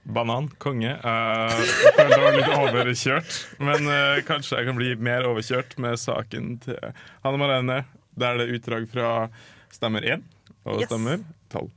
Banan, 0.07 0.47
konge. 0.63 0.93
Uh, 1.03 1.51
Jeg 1.83 1.93
føler 1.97 2.13
det 2.15 2.23
var 2.23 2.37
litt 2.37 2.53
overkjørt, 2.55 3.37
men 3.59 3.89
uh, 3.91 4.21
kanskje 4.27 4.61
jeg 4.61 4.69
kan 4.69 4.77
bli 4.79 4.93
mer 5.03 5.27
overkjørt 5.27 5.75
med 5.83 5.99
saken 5.99 6.53
til 6.63 6.79
Hanne 7.25 7.41
Marene. 7.41 7.81
Der 8.17 8.33
er 8.33 8.41
det 8.41 8.55
utdrag 8.57 8.87
fra 8.89 9.27
stemmer 9.75 10.01
1 10.07 10.23
og 10.65 10.79
Yes. 10.81 10.87
stemmer 10.89 11.21
12. 11.51 11.67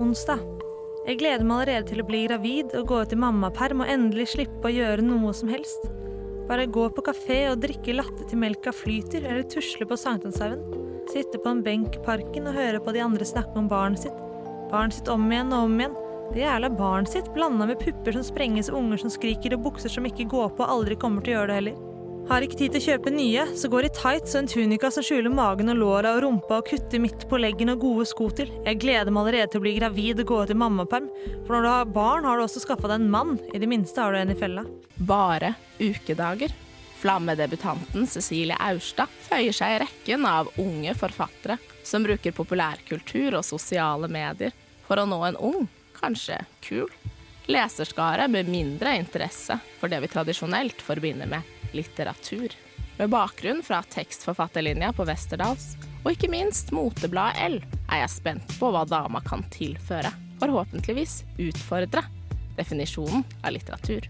Onsdag. 0.00 0.40
Jeg 1.06 1.18
gleder 1.18 1.44
meg 1.44 1.64
allerede 1.66 1.88
til 1.90 2.00
å 2.00 2.06
bli 2.06 2.24
gravid 2.28 2.72
og 2.78 2.86
gå 2.88 3.00
ut 3.02 3.12
i 3.12 3.18
mammaperm 3.18 3.82
og 3.84 3.90
endelig 3.90 4.30
slippe 4.36 4.70
å 4.70 4.72
gjøre 4.72 5.02
noe 5.04 5.32
som 5.34 5.50
helst. 5.52 5.84
Bare 6.48 6.66
gå 6.70 6.88
på 6.94 7.04
kafé 7.06 7.38
og 7.50 7.60
drikke 7.62 7.94
latte 7.96 8.24
til 8.28 8.40
melka 8.40 8.72
flyter, 8.74 9.24
eller 9.26 9.44
tusle 9.50 9.86
på 9.88 9.98
Sankthanshaugen. 9.98 10.62
Sitte 11.10 11.38
på 11.42 11.48
en 11.50 11.62
benk 11.64 11.96
i 11.96 12.02
parken 12.04 12.46
og 12.46 12.54
høre 12.56 12.80
på 12.80 12.94
de 12.94 13.02
andre 13.02 13.26
snakke 13.26 13.58
om 13.58 13.68
barnet 13.70 14.04
sitt. 14.04 14.18
Barnet 14.70 14.96
sitt 14.96 15.10
om 15.12 15.24
igjen 15.32 15.52
og 15.52 15.66
om 15.66 15.78
igjen. 15.80 15.96
Det 16.32 16.44
jævla 16.44 16.70
barnet 16.72 17.12
sitt, 17.12 17.32
blanda 17.34 17.66
med 17.68 17.80
pupper 17.82 18.14
som 18.16 18.24
sprenges 18.24 18.70
unger 18.72 19.02
som 19.02 19.12
skriker 19.12 19.56
og 19.56 19.66
bukser 19.66 19.92
som 19.92 20.06
ikke 20.08 20.30
går 20.30 20.54
på 20.56 20.64
og 20.64 20.76
aldri 20.78 20.96
kommer 20.96 21.24
til 21.24 21.34
å 21.34 21.40
gjøre 21.40 21.50
det 21.50 21.58
heller. 21.58 21.80
Har 22.30 22.44
ikke 22.46 22.56
tid 22.56 22.72
til 22.72 22.80
å 22.80 22.86
kjøpe 22.86 23.12
nye, 23.12 23.44
så 23.58 23.68
går 23.68 23.88
i 23.88 23.92
tights 23.96 24.36
og 24.36 24.44
en 24.44 24.48
tunika 24.48 24.92
som 24.94 25.04
skjuler 25.04 25.32
magen 25.34 25.72
og 25.72 25.80
låra 25.80 26.14
og 26.14 26.22
rumpa 26.22 26.60
og 26.60 26.68
kutter 26.70 27.02
midt 27.02 27.26
på 27.28 27.40
leggen 27.42 27.74
og 27.74 27.82
gode 27.82 28.06
sko 28.08 28.30
til. 28.30 28.52
Jeg 28.62 28.78
gleder 28.80 29.10
meg 29.10 29.26
allerede 29.26 29.52
til 29.52 29.60
å 29.60 29.66
bli 29.66 29.74
gravid 29.80 30.22
og 30.22 30.30
gå 30.30 30.38
ut 30.44 30.54
i 30.54 30.58
mammaperm, 30.62 31.10
for 31.42 31.56
når 31.56 31.66
du 31.66 31.72
har 31.74 31.94
barn, 31.98 32.28
har 32.28 32.38
du 32.38 32.46
også 32.46 32.62
skaffa 32.62 32.92
deg 32.92 33.02
en 33.02 33.10
mann. 33.12 33.38
I 33.50 33.60
det 33.60 33.68
minste 33.68 34.00
har 34.00 34.14
du 34.14 34.22
en 34.22 34.32
i 34.32 34.38
fella. 34.38 34.64
Bare 35.02 35.56
ukedager. 35.82 36.54
Flammedebutanten 37.02 38.06
Cecilie 38.06 38.54
Aurstad 38.62 39.10
føyer 39.26 39.54
seg 39.56 39.72
i 39.74 39.78
rekken 39.82 40.26
av 40.28 40.52
unge 40.62 40.92
forfattere 40.94 41.56
som 41.82 42.04
bruker 42.06 42.34
populærkultur 42.36 43.34
og 43.34 43.42
sosiale 43.42 44.06
medier 44.06 44.54
for 44.86 45.02
å 45.02 45.06
nå 45.10 45.18
en 45.26 45.38
ung, 45.42 45.66
kanskje 45.98 46.38
kul, 46.62 46.86
leserskare 47.50 48.28
med 48.30 48.46
mindre 48.46 48.94
interesse 49.00 49.58
for 49.80 49.90
det 49.90 49.98
vi 50.04 50.12
tradisjonelt 50.14 50.86
forbinder 50.86 51.26
med 51.26 51.74
litteratur. 51.74 52.54
Med 53.00 53.10
bakgrunn 53.10 53.66
fra 53.66 53.82
tekstforfatterlinja 53.82 54.92
på 54.94 55.08
Westerdals, 55.08 55.72
og 56.04 56.14
ikke 56.14 56.30
minst 56.30 56.70
motebladet 56.70 57.48
L, 57.48 57.62
er 57.90 58.04
jeg 58.04 58.14
spent 58.14 58.58
på 58.60 58.70
hva 58.70 58.86
dama 58.86 59.24
kan 59.26 59.42
tilføre. 59.50 60.14
Forhåpentligvis 60.38 61.24
utfordre 61.50 62.06
definisjonen 62.54 63.26
av 63.42 63.56
litteratur. 63.58 64.06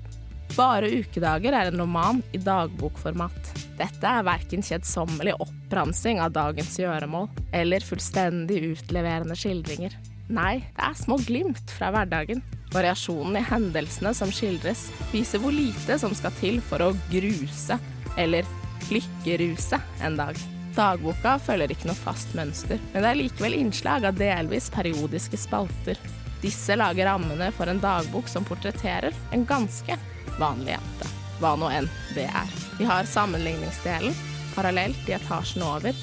Bare 0.52 0.88
ukedager 0.90 1.54
er 1.56 1.70
en 1.70 1.80
roman 1.80 2.18
i 2.36 2.38
dagbokformat. 2.42 3.52
Dette 3.78 4.04
er 4.08 4.26
verken 4.26 4.60
kjedsommelig 4.60 5.32
oppramsing 5.40 6.20
av 6.20 6.34
dagens 6.34 6.76
gjøremål 6.76 7.30
eller 7.56 7.86
fullstendig 7.86 8.58
utleverende 8.74 9.36
skildringer. 9.38 9.96
Nei, 10.32 10.58
det 10.76 10.84
er 10.84 10.98
små 10.98 11.16
glimt 11.24 11.72
fra 11.72 11.88
hverdagen. 11.94 12.44
Variasjonen 12.72 13.40
i 13.40 13.44
hendelsene 13.48 14.12
som 14.16 14.32
skildres, 14.32 14.86
viser 15.12 15.40
hvor 15.40 15.56
lite 15.56 15.96
som 16.00 16.12
skal 16.16 16.36
til 16.38 16.60
for 16.64 16.84
å 16.84 16.92
gruse 17.08 17.80
eller 18.20 18.48
lykkeruse 18.92 19.80
en 20.04 20.20
dag. 20.20 20.36
Dagboka 20.76 21.38
følger 21.40 21.72
ikke 21.72 21.88
noe 21.88 22.00
fast 22.00 22.32
mønster, 22.36 22.80
men 22.92 23.04
det 23.04 23.08
er 23.10 23.20
likevel 23.24 23.56
innslag 23.56 24.04
av 24.08 24.20
delvis 24.20 24.68
periodiske 24.72 25.40
spalter. 25.40 26.00
Disse 26.44 26.76
lager 26.76 27.08
rammene 27.08 27.52
for 27.56 27.72
en 27.72 27.80
dagbok 27.80 28.28
som 28.28 28.44
portretterer 28.44 29.12
en 29.32 29.44
ganske 29.48 29.96
vanlig 30.40 30.76
jente. 30.76 31.10
Hva 31.42 31.54
nå 31.58 31.70
enn 31.74 31.88
det 32.14 32.28
er. 32.28 32.56
Vi 32.78 32.86
har 32.86 33.08
sammenligningsdelen, 33.08 34.14
parallelt 34.54 35.08
i 35.08 35.16
etasjen 35.16 35.64
over. 35.66 35.96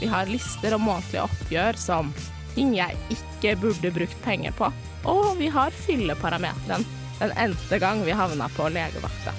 Vi 0.00 0.08
har 0.10 0.30
lister 0.30 0.76
og 0.76 0.82
månedlige 0.84 1.24
oppgjør 1.24 1.78
som 1.78 2.10
ting 2.54 2.74
jeg 2.76 2.98
ikke 3.14 3.54
burde 3.62 3.92
brukt 3.94 4.18
penger 4.24 4.54
på. 4.58 4.68
Og 5.08 5.36
vi 5.38 5.48
har 5.52 5.74
fylleparameteren, 5.84 6.84
den 7.20 7.32
endte 7.38 7.78
gang 7.82 8.02
vi 8.06 8.14
havna 8.16 8.48
på 8.56 8.68
legevakta. 8.74 9.34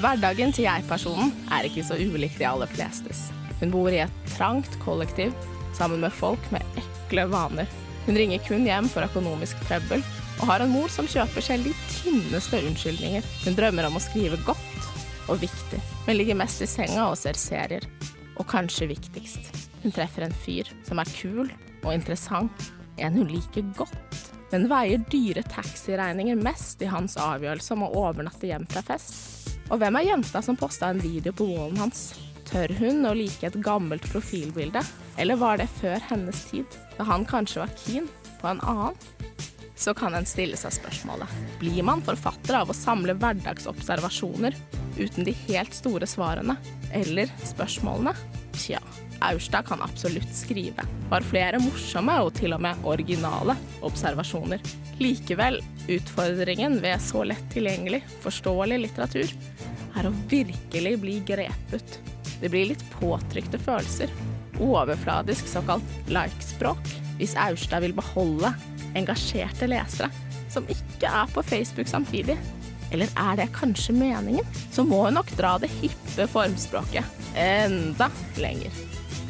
Hverdagen 0.00 0.54
til 0.54 0.64
jeg-personen 0.64 1.32
er 1.52 1.66
ikke 1.68 1.84
så 1.84 1.98
ulik 1.98 2.38
de 2.38 2.46
aller 2.48 2.70
flestes. 2.70 3.28
Hun 3.60 3.72
bor 3.74 3.92
i 3.92 4.00
et 4.06 4.32
trangt 4.32 4.78
kollektiv 4.80 5.34
sammen 5.76 6.00
med 6.00 6.14
folk 6.14 6.46
med 6.54 6.64
ekle 6.80 7.26
vaner. 7.28 7.68
Hun 8.06 8.16
ringer 8.16 8.40
kun 8.46 8.64
hjem 8.64 8.88
for 8.88 9.04
økonomisk 9.04 9.60
trøbbel, 9.68 10.02
og 10.38 10.46
har 10.48 10.64
en 10.64 10.72
mor 10.72 10.92
som 10.92 11.08
kjøper 11.10 11.44
selv 11.44 11.66
de 11.68 11.74
tynneste 11.98 12.60
unnskyldninger. 12.64 13.26
Hun 13.44 13.58
drømmer 13.58 13.88
om 13.88 13.98
å 13.98 14.04
skrive 14.04 14.38
godt 14.46 14.88
og 15.30 15.42
viktig, 15.42 15.80
men 16.06 16.18
ligger 16.18 16.38
mest 16.38 16.62
i 16.64 16.68
senga 16.70 17.08
og 17.10 17.18
ser 17.20 17.38
serier. 17.38 17.84
Og 18.40 18.46
kanskje 18.48 18.88
viktigst, 18.94 19.50
hun 19.82 19.94
treffer 19.94 20.24
en 20.26 20.38
fyr 20.44 20.68
som 20.86 21.00
er 21.02 21.10
kul 21.12 21.50
og 21.82 21.92
interessant, 21.92 22.70
en 23.00 23.18
hun 23.20 23.28
liker 23.30 23.66
godt. 23.76 24.30
Men 24.50 24.66
veier 24.70 25.02
dyre 25.12 25.44
taxiregninger 25.46 26.40
mest 26.40 26.80
i 26.82 26.88
hans 26.90 27.14
avgjørelse 27.20 27.76
om 27.76 27.84
å 27.86 27.92
overnatte 28.00 28.48
hjem 28.48 28.66
fra 28.70 28.82
fest? 28.82 29.52
Og 29.70 29.78
hvem 29.78 30.00
er 30.00 30.08
jenta 30.08 30.42
som 30.42 30.58
posta 30.58 30.88
en 30.90 31.02
video 31.02 31.32
på 31.36 31.46
wallen 31.52 31.78
hans? 31.78 32.08
Tør 32.50 32.72
hun 32.80 33.06
å 33.06 33.14
like 33.14 33.46
et 33.46 33.60
gammelt 33.62 34.08
profilbilde, 34.10 34.82
eller 35.22 35.38
var 35.38 35.60
det 35.60 35.68
før 35.78 36.02
hennes 36.08 36.42
tid, 36.50 36.66
da 36.96 37.06
han 37.06 37.28
kanskje 37.28 37.62
var 37.62 37.76
keen 37.78 38.10
på 38.40 38.50
en 38.50 38.62
annen? 38.66 38.98
Så 39.80 39.94
kan 39.96 40.12
en 40.14 40.28
stille 40.28 40.58
seg 40.60 40.74
spørsmålet 40.76 41.30
blir 41.60 41.80
man 41.88 42.02
forfatter 42.04 42.58
av 42.58 42.68
å 42.68 42.76
samle 42.76 43.14
hverdagsobservasjoner 43.16 44.56
uten 44.98 45.24
de 45.24 45.32
helt 45.46 45.72
store 45.72 46.08
svarene 46.08 46.58
eller 46.92 47.32
spørsmålene? 47.48 48.12
Tja, 48.60 48.82
Aurstad 49.24 49.64
kan 49.70 49.80
absolutt 49.82 50.34
skrive. 50.36 50.84
Har 51.08 51.24
flere 51.24 51.62
morsomme 51.64 52.18
og 52.20 52.34
til 52.36 52.52
og 52.56 52.60
med 52.64 52.84
originale 52.84 53.56
observasjoner. 53.86 54.60
Likevel, 55.00 55.62
utfordringen 55.88 56.76
ved 56.84 57.00
så 57.00 57.24
lett 57.32 57.48
tilgjengelig, 57.54 58.04
forståelig 58.20 58.82
litteratur 58.84 59.32
er 59.96 60.08
å 60.08 60.16
virkelig 60.28 60.96
bli 61.00 61.20
grepet. 61.24 62.00
Det 62.40 62.52
blir 62.52 62.74
litt 62.74 62.84
påtrykte 62.98 63.60
følelser. 63.60 64.12
Overfladisk 64.60 65.48
såkalt 65.48 66.12
like-språk. 66.12 66.98
Hvis 67.20 67.36
Aurstad 67.36 67.84
vil 67.84 67.94
beholde 67.96 68.54
engasjerte 68.96 69.68
lesere 69.70 70.08
som 70.50 70.66
ikke 70.72 71.06
er 71.06 71.30
på 71.30 71.44
Facebook 71.46 71.88
samtidig. 71.88 72.38
Eller 72.90 73.10
er 73.14 73.36
det 73.38 73.52
kanskje 73.54 73.94
meningen? 73.94 74.46
Så 74.72 74.82
må 74.82 75.04
hun 75.04 75.14
nok 75.14 75.30
dra 75.38 75.56
det 75.62 75.70
hippe 75.78 76.26
formspråket 76.30 77.36
enda 77.38 78.10
lenger. 78.40 78.74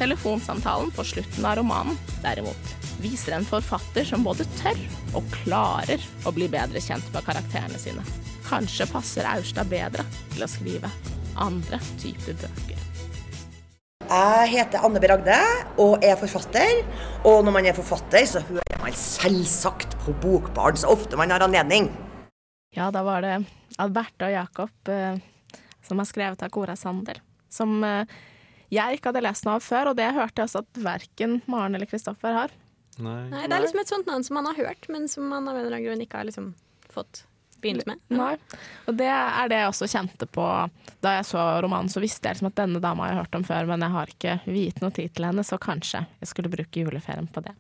Telefonsamtalen 0.01 0.89
på 0.97 1.05
slutten 1.05 1.45
av 1.45 1.59
romanen, 1.59 1.99
derimot, 2.23 2.73
viser 3.05 3.37
en 3.37 3.45
forfatter 3.45 4.07
som 4.09 4.25
både 4.25 4.47
tør 4.63 4.81
og 5.19 5.29
klarer 5.43 6.01
å 6.25 6.33
bli 6.33 6.49
bedre 6.53 6.81
kjent 6.81 7.13
med 7.13 7.27
karakterene 7.27 7.81
sine. 7.81 8.05
Kanskje 8.49 8.89
passer 8.89 9.29
Aurstad 9.29 9.69
bedre 9.69 10.07
til 10.33 10.47
å 10.47 10.49
skrive 10.49 10.93
andre 11.37 11.83
typer 12.01 12.41
bøker. 12.41 12.90
Jeg 14.11 14.49
heter 14.51 14.83
Anne 14.83 14.99
B. 14.99 15.07
Ragde 15.07 15.37
og 15.79 16.03
er 16.03 16.17
forfatter. 16.19 16.81
Og 17.23 17.45
når 17.47 17.55
man 17.55 17.67
er 17.71 17.77
forfatter, 17.77 18.25
så 18.27 18.41
hører 18.43 18.81
man 18.83 18.97
selvsagt 18.99 19.95
på 20.03 20.15
Bokbarn 20.19 20.81
så 20.81 20.91
ofte 20.91 21.19
man 21.19 21.31
har 21.31 21.45
anledning. 21.47 21.87
Ja, 22.75 22.89
da 22.91 23.05
var 23.07 23.23
det 23.23 23.37
Alberte 23.79 24.27
og 24.27 24.35
Jakob 24.35 24.91
eh, 24.91 25.23
som 25.87 26.03
har 26.03 26.11
skrevet 26.11 26.43
av 26.43 26.51
Cora 26.51 26.75
Sander. 26.75 27.23
Som 27.55 27.85
eh, 27.87 28.19
jeg 28.75 28.99
ikke 28.99 29.13
hadde 29.13 29.23
lest 29.29 29.47
noe 29.47 29.61
av 29.61 29.65
før, 29.69 29.93
og 29.93 30.03
det 30.03 30.11
hørte 30.19 30.43
jeg 30.43 30.51
også 30.51 30.65
at 30.65 30.83
verken 30.91 31.39
Maren 31.47 31.79
eller 31.79 31.91
Kristoffer 31.91 32.35
har. 32.35 32.59
Nei. 32.99 33.29
Nei, 33.31 33.47
det 33.47 33.55
er 33.55 33.63
liksom 33.63 33.85
et 33.85 33.95
sånt 33.95 34.11
navn 34.11 34.27
som 34.27 34.41
man 34.41 34.51
har 34.51 34.59
hørt, 34.59 34.91
men 34.91 35.07
som 35.11 35.31
man 35.31 35.47
av 35.47 35.55
en 35.55 35.69
eller 35.69 35.79
annen 35.79 35.87
grunn 35.87 36.03
ikke 36.03 36.19
har 36.19 36.27
liksom 36.27 36.51
fått 36.91 37.29
begynnelse 37.63 37.91
med. 37.93 38.01
Nei. 38.17 38.35
Og 38.89 38.97
det 38.99 39.09
er 39.13 39.49
det 39.53 39.59
jeg 39.61 39.71
også 39.73 39.89
kjente 39.93 40.27
på 40.31 40.47
da 41.01 41.15
jeg 41.17 41.27
så 41.31 41.45
romanen. 41.65 41.89
Så 41.93 42.03
visste 42.03 42.29
jeg 42.29 42.37
liksom 42.37 42.51
at 42.51 42.59
denne 42.61 42.81
dama 42.83 43.09
jeg 43.11 43.21
hørt 43.23 43.35
om 43.39 43.45
før, 43.49 43.67
men 43.71 43.81
jeg 43.87 43.95
har 43.97 44.15
ikke 44.15 44.37
viet 44.51 44.81
noe 44.83 44.91
tid 44.97 45.15
til 45.15 45.29
henne, 45.31 45.45
så 45.47 45.59
kanskje 45.61 46.05
jeg 46.21 46.29
skulle 46.33 46.53
bruke 46.53 46.83
juleferien 46.85 47.29
på 47.33 47.43
det. 47.47 47.55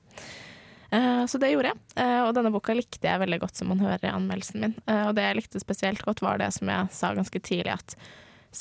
Eh, 0.90 1.24
Så 1.26 1.38
det 1.38 1.52
gjorde 1.52 1.72
jeg, 1.72 1.78
Eh, 1.96 2.20
og 2.26 2.34
denne 2.34 2.50
boka 2.52 2.74
likte 2.74 3.06
jeg 3.06 3.20
veldig 3.20 3.40
godt, 3.40 3.56
som 3.56 3.68
man 3.68 3.78
hører 3.80 4.04
i 4.04 4.12
anmeldelsen 4.14 4.60
min. 4.60 4.74
Eh, 4.86 5.06
Og 5.08 5.14
det 5.14 5.22
jeg 5.22 5.36
likte 5.36 5.60
spesielt 5.62 6.02
godt, 6.02 6.20
var 6.22 6.38
det 6.38 6.52
som 6.52 6.68
jeg 6.68 6.88
sa 6.90 7.14
ganske 7.14 7.40
tidlig, 7.40 7.72
at 7.72 7.94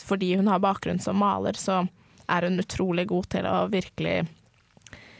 fordi 0.05 0.35
hun 0.37 0.47
har 0.47 0.59
bakgrunn 0.59 0.99
som 1.01 1.17
maler, 1.17 1.53
så 1.57 1.87
er 2.29 2.41
hun 2.45 2.59
utrolig 2.61 3.07
god 3.07 3.25
til 3.29 3.47
å 3.49 3.67
virkelig 3.71 4.27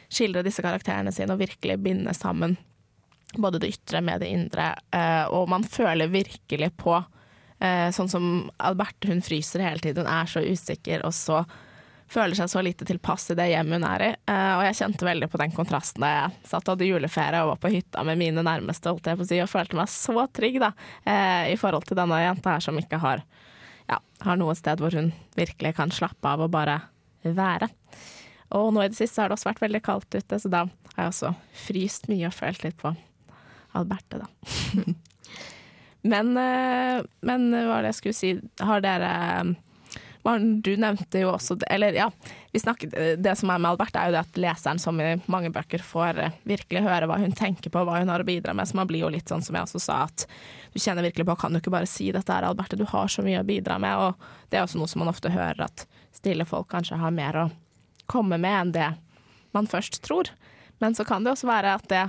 skildre 0.10 0.44
disse 0.46 0.62
karakterene 0.62 1.12
sine 1.14 1.34
og 1.34 1.40
virkelig 1.42 1.78
binde 1.82 2.14
sammen 2.14 2.56
både 3.38 3.60
det 3.62 3.70
ytre 3.76 4.02
med 4.02 4.22
det 4.24 4.28
indre. 4.34 4.76
eh, 4.92 5.26
Og 5.30 5.50
man 5.50 5.64
føler 5.64 6.08
virkelig 6.10 6.72
på 6.78 6.96
eh, 7.62 7.90
Sånn 7.92 8.10
som 8.10 8.50
Alberte, 8.58 9.08
hun 9.12 9.22
fryser 9.22 9.60
hele 9.66 9.80
tiden, 9.84 10.06
hun 10.08 10.14
er 10.14 10.26
så 10.32 10.42
usikker, 10.42 11.04
og 11.06 11.14
så 11.14 11.44
føler 12.10 12.34
seg 12.34 12.50
så 12.50 12.62
lite 12.66 12.88
tilpass 12.90 13.28
i 13.30 13.36
det 13.38 13.50
hjemmet 13.52 13.78
hun 13.78 13.86
er 13.86 14.02
i. 14.08 14.10
Eh, 14.32 14.54
Og 14.58 14.64
jeg 14.66 14.78
kjente 14.80 15.06
veldig 15.06 15.30
på 15.30 15.38
den 15.44 15.52
kontrasten 15.54 16.02
da 16.02 16.10
jeg 16.14 16.32
satt 16.50 16.66
og 16.66 16.74
hadde 16.74 16.88
juleferie 16.90 17.44
og 17.44 17.52
var 17.52 17.60
på 17.62 17.74
hytta 17.76 18.04
med 18.08 18.18
mine 18.18 18.42
nærmeste, 18.42 18.90
holdt 18.90 19.06
jeg 19.12 19.20
på 19.20 19.28
å 19.28 19.30
si, 19.30 19.42
og 19.44 19.52
følte 19.52 19.78
meg 19.78 19.92
så 19.94 20.26
trygg 20.34 20.58
da, 20.64 20.72
i 21.46 21.58
forhold 21.60 21.86
til 21.86 22.00
denne 22.00 22.18
jenta 22.24 22.56
her 22.56 22.66
som 22.66 22.80
ikke 22.82 22.98
har, 23.04 23.22
ja, 23.90 24.00
har 24.26 24.40
noe 24.42 24.56
sted 24.58 24.82
hvor 24.82 24.96
hun 24.98 25.12
virkelig 25.38 25.76
kan 25.78 25.92
slappe 25.94 26.26
av 26.26 26.42
og 26.48 26.50
bare 26.56 26.80
være. 27.22 27.70
Og 28.58 28.72
nå 28.74 28.82
i 28.82 28.90
det 28.90 28.98
siste 28.98 29.22
har 29.22 29.30
det 29.30 29.38
også 29.38 29.52
vært 29.52 29.62
veldig 29.68 29.84
kaldt 29.86 30.16
ute, 30.18 30.40
så 30.42 30.50
da 30.50 30.64
har 30.96 31.04
jeg 31.04 31.12
også 31.14 31.36
fryst 31.68 32.10
mye 32.10 32.26
og 32.32 32.34
følt 32.34 32.64
litt 32.66 32.80
på 32.82 32.96
Alberte, 33.78 34.22
da. 34.22 34.28
men, 36.14 36.36
eh, 36.38 37.02
men 37.22 37.50
hva 37.54 37.82
det 37.84 37.94
jeg 37.94 38.00
skulle 38.00 38.18
si? 38.18 38.36
Har 38.64 38.86
dere 38.86 39.12
Maren, 40.24 40.62
du 40.62 40.74
nevnte 40.78 41.22
jo 41.22 41.32
også 41.32 41.56
Eller 41.72 41.96
ja, 41.96 42.10
snakket, 42.54 42.92
det 43.24 43.36
som 43.40 43.50
er 43.50 43.62
med 43.62 43.72
Alberte, 43.72 44.02
er 44.02 44.10
jo 44.10 44.16
det 44.18 44.24
at 44.26 44.40
leseren, 44.42 44.80
som 44.82 45.00
i 45.02 45.14
mange 45.32 45.52
bøker, 45.54 45.84
får 45.86 46.20
eh, 46.20 46.36
virkelig 46.50 46.84
høre 46.84 47.08
hva 47.08 47.20
hun 47.22 47.36
tenker 47.36 47.72
på, 47.72 47.84
hva 47.88 48.02
hun 48.02 48.12
har 48.12 48.24
å 48.24 48.28
bidra 48.28 48.54
med. 48.58 48.68
Så 48.68 48.76
man 48.78 48.90
blir 48.90 49.06
jo 49.06 49.12
litt 49.14 49.32
sånn 49.32 49.44
som 49.46 49.56
jeg 49.56 49.68
også 49.70 49.82
sa, 49.84 50.02
at 50.10 50.26
du 50.74 50.80
kjenner 50.82 51.08
virkelig 51.08 51.28
på 51.30 51.38
Kan 51.40 51.56
du 51.56 51.62
ikke 51.62 51.74
bare 51.74 51.90
si 51.90 52.10
dette 52.16 52.36
her, 52.36 52.48
Alberte? 52.50 52.80
Du 52.80 52.86
har 52.90 53.08
så 53.08 53.24
mye 53.26 53.40
å 53.40 53.48
bidra 53.48 53.80
med. 53.80 53.96
Og 53.96 54.52
det 54.52 54.60
er 54.60 54.68
også 54.68 54.82
noe 54.82 54.92
som 54.92 55.04
man 55.06 55.14
ofte 55.14 55.32
hører, 55.32 55.64
at 55.70 55.88
stille 56.16 56.48
folk 56.48 56.68
kanskje 56.74 57.00
har 57.00 57.16
mer 57.16 57.46
å 57.46 57.50
komme 58.10 58.42
med 58.42 58.60
enn 58.60 58.76
det 58.76 58.90
man 59.56 59.70
først 59.70 60.02
tror. 60.04 60.34
Men 60.84 60.98
så 60.98 61.06
kan 61.08 61.24
det 61.24 61.32
også 61.32 61.48
være 61.48 61.78
at 61.80 61.88
det 61.92 62.06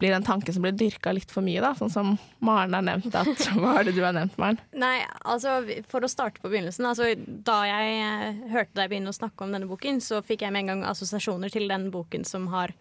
blir 0.00 0.14
en 0.16 0.24
tanke 0.24 0.52
som 0.52 0.64
blir 0.64 0.72
dyrka 0.72 1.12
litt 1.12 1.30
for 1.32 1.44
mye, 1.44 1.60
da. 1.62 1.74
Sånn 1.76 1.92
som 1.92 2.14
Maren 2.44 2.74
har 2.76 2.84
nevnt. 2.86 3.14
At, 3.14 3.44
hva 3.60 3.76
er 3.80 3.88
det 3.88 3.94
du 3.98 4.02
har 4.04 4.16
nevnt, 4.16 4.38
Maren? 4.40 4.60
Nei, 4.72 5.04
altså 5.28 5.60
for 5.92 6.04
å 6.04 6.10
starte 6.10 6.40
på 6.40 6.50
begynnelsen. 6.50 6.88
Altså, 6.88 7.12
da 7.18 7.60
jeg 7.68 8.00
eh, 8.00 8.40
hørte 8.54 8.80
deg 8.80 8.90
begynne 8.92 9.12
å 9.12 9.18
snakke 9.18 9.44
om 9.44 9.54
denne 9.54 9.68
boken, 9.70 10.00
så 10.04 10.22
fikk 10.24 10.46
jeg 10.46 10.56
med 10.56 10.64
en 10.64 10.72
gang 10.72 10.84
assosiasjoner 10.90 11.52
til 11.52 11.68
den 11.70 11.90
boken 11.94 12.24
som 12.28 12.48
har 12.54 12.74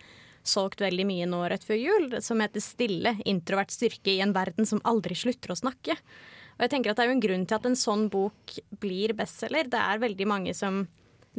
solgt 0.47 0.81
veldig 0.81 1.05
mye 1.05 1.27
nå 1.29 1.43
rett 1.51 1.65
før 1.67 1.77
jul, 1.77 2.09
som 2.23 2.39
heter 2.39 2.63
'Stille 2.63 3.17
introvert 3.27 3.75
styrke 3.75 4.15
i 4.15 4.21
en 4.23 4.33
verden 4.33 4.65
som 4.65 4.81
aldri 4.87 5.15
slutter 5.15 5.51
å 5.51 5.59
snakke'. 5.59 5.99
Og 6.59 6.65
jeg 6.65 6.71
tenker 6.71 6.91
at 6.91 6.97
Det 6.97 7.03
er 7.03 7.11
jo 7.11 7.17
en 7.17 7.27
grunn 7.27 7.45
til 7.45 7.55
at 7.55 7.65
en 7.65 7.75
sånn 7.75 8.09
bok 8.11 8.55
blir 8.79 9.13
bestselger. 9.13 9.69
Det 9.71 9.79
er 9.79 9.99
veldig 9.99 10.27
mange 10.27 10.53
som 10.55 10.87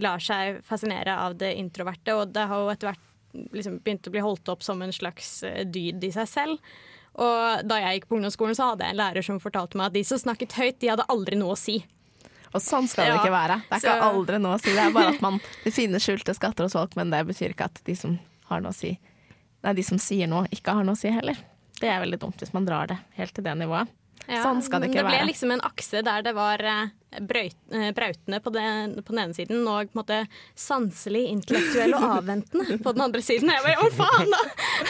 lar 0.00 0.18
seg 0.18 0.62
fascinere 0.64 1.12
av 1.12 1.36
det 1.36 1.54
introverte, 1.60 2.14
og 2.14 2.32
det 2.32 2.46
har 2.48 2.62
jo 2.62 2.70
etter 2.72 2.88
hvert 2.92 3.09
liksom 3.32 3.78
begynte 3.84 4.10
å 4.10 4.14
bli 4.14 4.22
holdt 4.24 4.48
opp 4.52 4.64
som 4.66 4.82
en 4.82 4.92
slags 4.94 5.42
eh, 5.46 5.62
dyd 5.66 6.04
i 6.04 6.12
seg 6.14 6.28
selv. 6.28 6.72
Og 7.20 7.64
da 7.66 7.80
jeg 7.82 7.98
gikk 7.98 8.10
på 8.10 8.18
ungdomsskolen, 8.18 8.56
så 8.56 8.70
hadde 8.70 8.86
jeg 8.86 8.94
en 8.94 9.00
lærer 9.00 9.26
som 9.26 9.40
fortalte 9.42 9.78
meg 9.78 9.90
at 9.90 9.96
de 9.98 10.04
som 10.06 10.20
snakket 10.20 10.54
høyt, 10.58 10.78
de 10.80 10.92
hadde 10.92 11.08
aldri 11.10 11.38
noe 11.40 11.56
å 11.56 11.58
si. 11.58 11.80
Og 12.50 12.62
sånn 12.62 12.88
skal 12.90 13.06
det 13.06 13.12
Ja, 13.14 13.20
ikke 13.20 13.34
være. 13.34 13.60
Det 13.68 13.76
er 13.78 13.84
ikke 13.84 14.08
aldri 14.10 14.40
noe 14.42 14.56
å 14.56 14.62
si. 14.62 14.72
Det 14.74 14.82
er 14.82 14.94
bare 14.94 15.14
at 15.14 15.22
man 15.22 15.38
det 15.64 15.72
finnes 15.74 16.06
skjulte 16.06 16.34
skatter 16.34 16.66
hos 16.66 16.74
folk, 16.78 16.96
men 16.98 17.12
det 17.12 17.22
betyr 17.28 17.54
ikke 17.54 17.68
at 17.70 17.82
de 17.86 17.94
som 17.98 18.16
har 18.50 18.62
noe 18.64 18.74
å 18.74 18.76
si 18.76 18.96
Nei, 19.60 19.74
de 19.76 19.82
som 19.84 19.98
sier 20.00 20.24
noe, 20.24 20.46
ikke 20.56 20.72
har 20.72 20.86
noe 20.88 20.96
å 20.96 20.98
si 20.98 21.10
heller. 21.12 21.36
Det 21.76 21.88
er 21.92 21.98
veldig 22.00 22.16
dumt 22.22 22.40
hvis 22.40 22.54
man 22.56 22.64
drar 22.64 22.88
det 22.88 22.96
helt 23.18 23.34
til 23.36 23.44
det 23.44 23.52
nivået. 23.60 23.90
Ja, 24.28 24.42
sånn 24.44 24.60
skal 24.62 24.80
det 24.84 24.90
ikke 24.90 25.00
det 25.00 25.06
ble 25.08 25.16
være. 25.16 25.26
liksom 25.26 25.50
en 25.54 25.60
akse 25.66 26.02
der 26.06 26.22
det 26.22 26.32
var 26.36 26.60
eh, 26.62 26.90
brøyt, 27.26 27.56
eh, 27.74 27.88
brautende 27.96 28.38
på, 28.44 28.52
den- 28.54 28.92
på 29.02 29.10
den 29.14 29.18
ene 29.24 29.34
siden 29.34 29.64
og 29.66 29.88
på 29.90 29.96
en 29.96 30.00
måte 30.02 30.18
sanselig, 30.54 31.24
intellektuell 31.32 31.94
og 31.96 32.04
avventende 32.20 32.76
på 32.84 32.92
den 32.94 33.02
andre 33.08 33.22
siden. 33.26 33.50
Jeg 33.50 33.64
bare, 33.64 33.88
å 33.88 33.90
faen 33.96 34.30
da! 34.30 34.42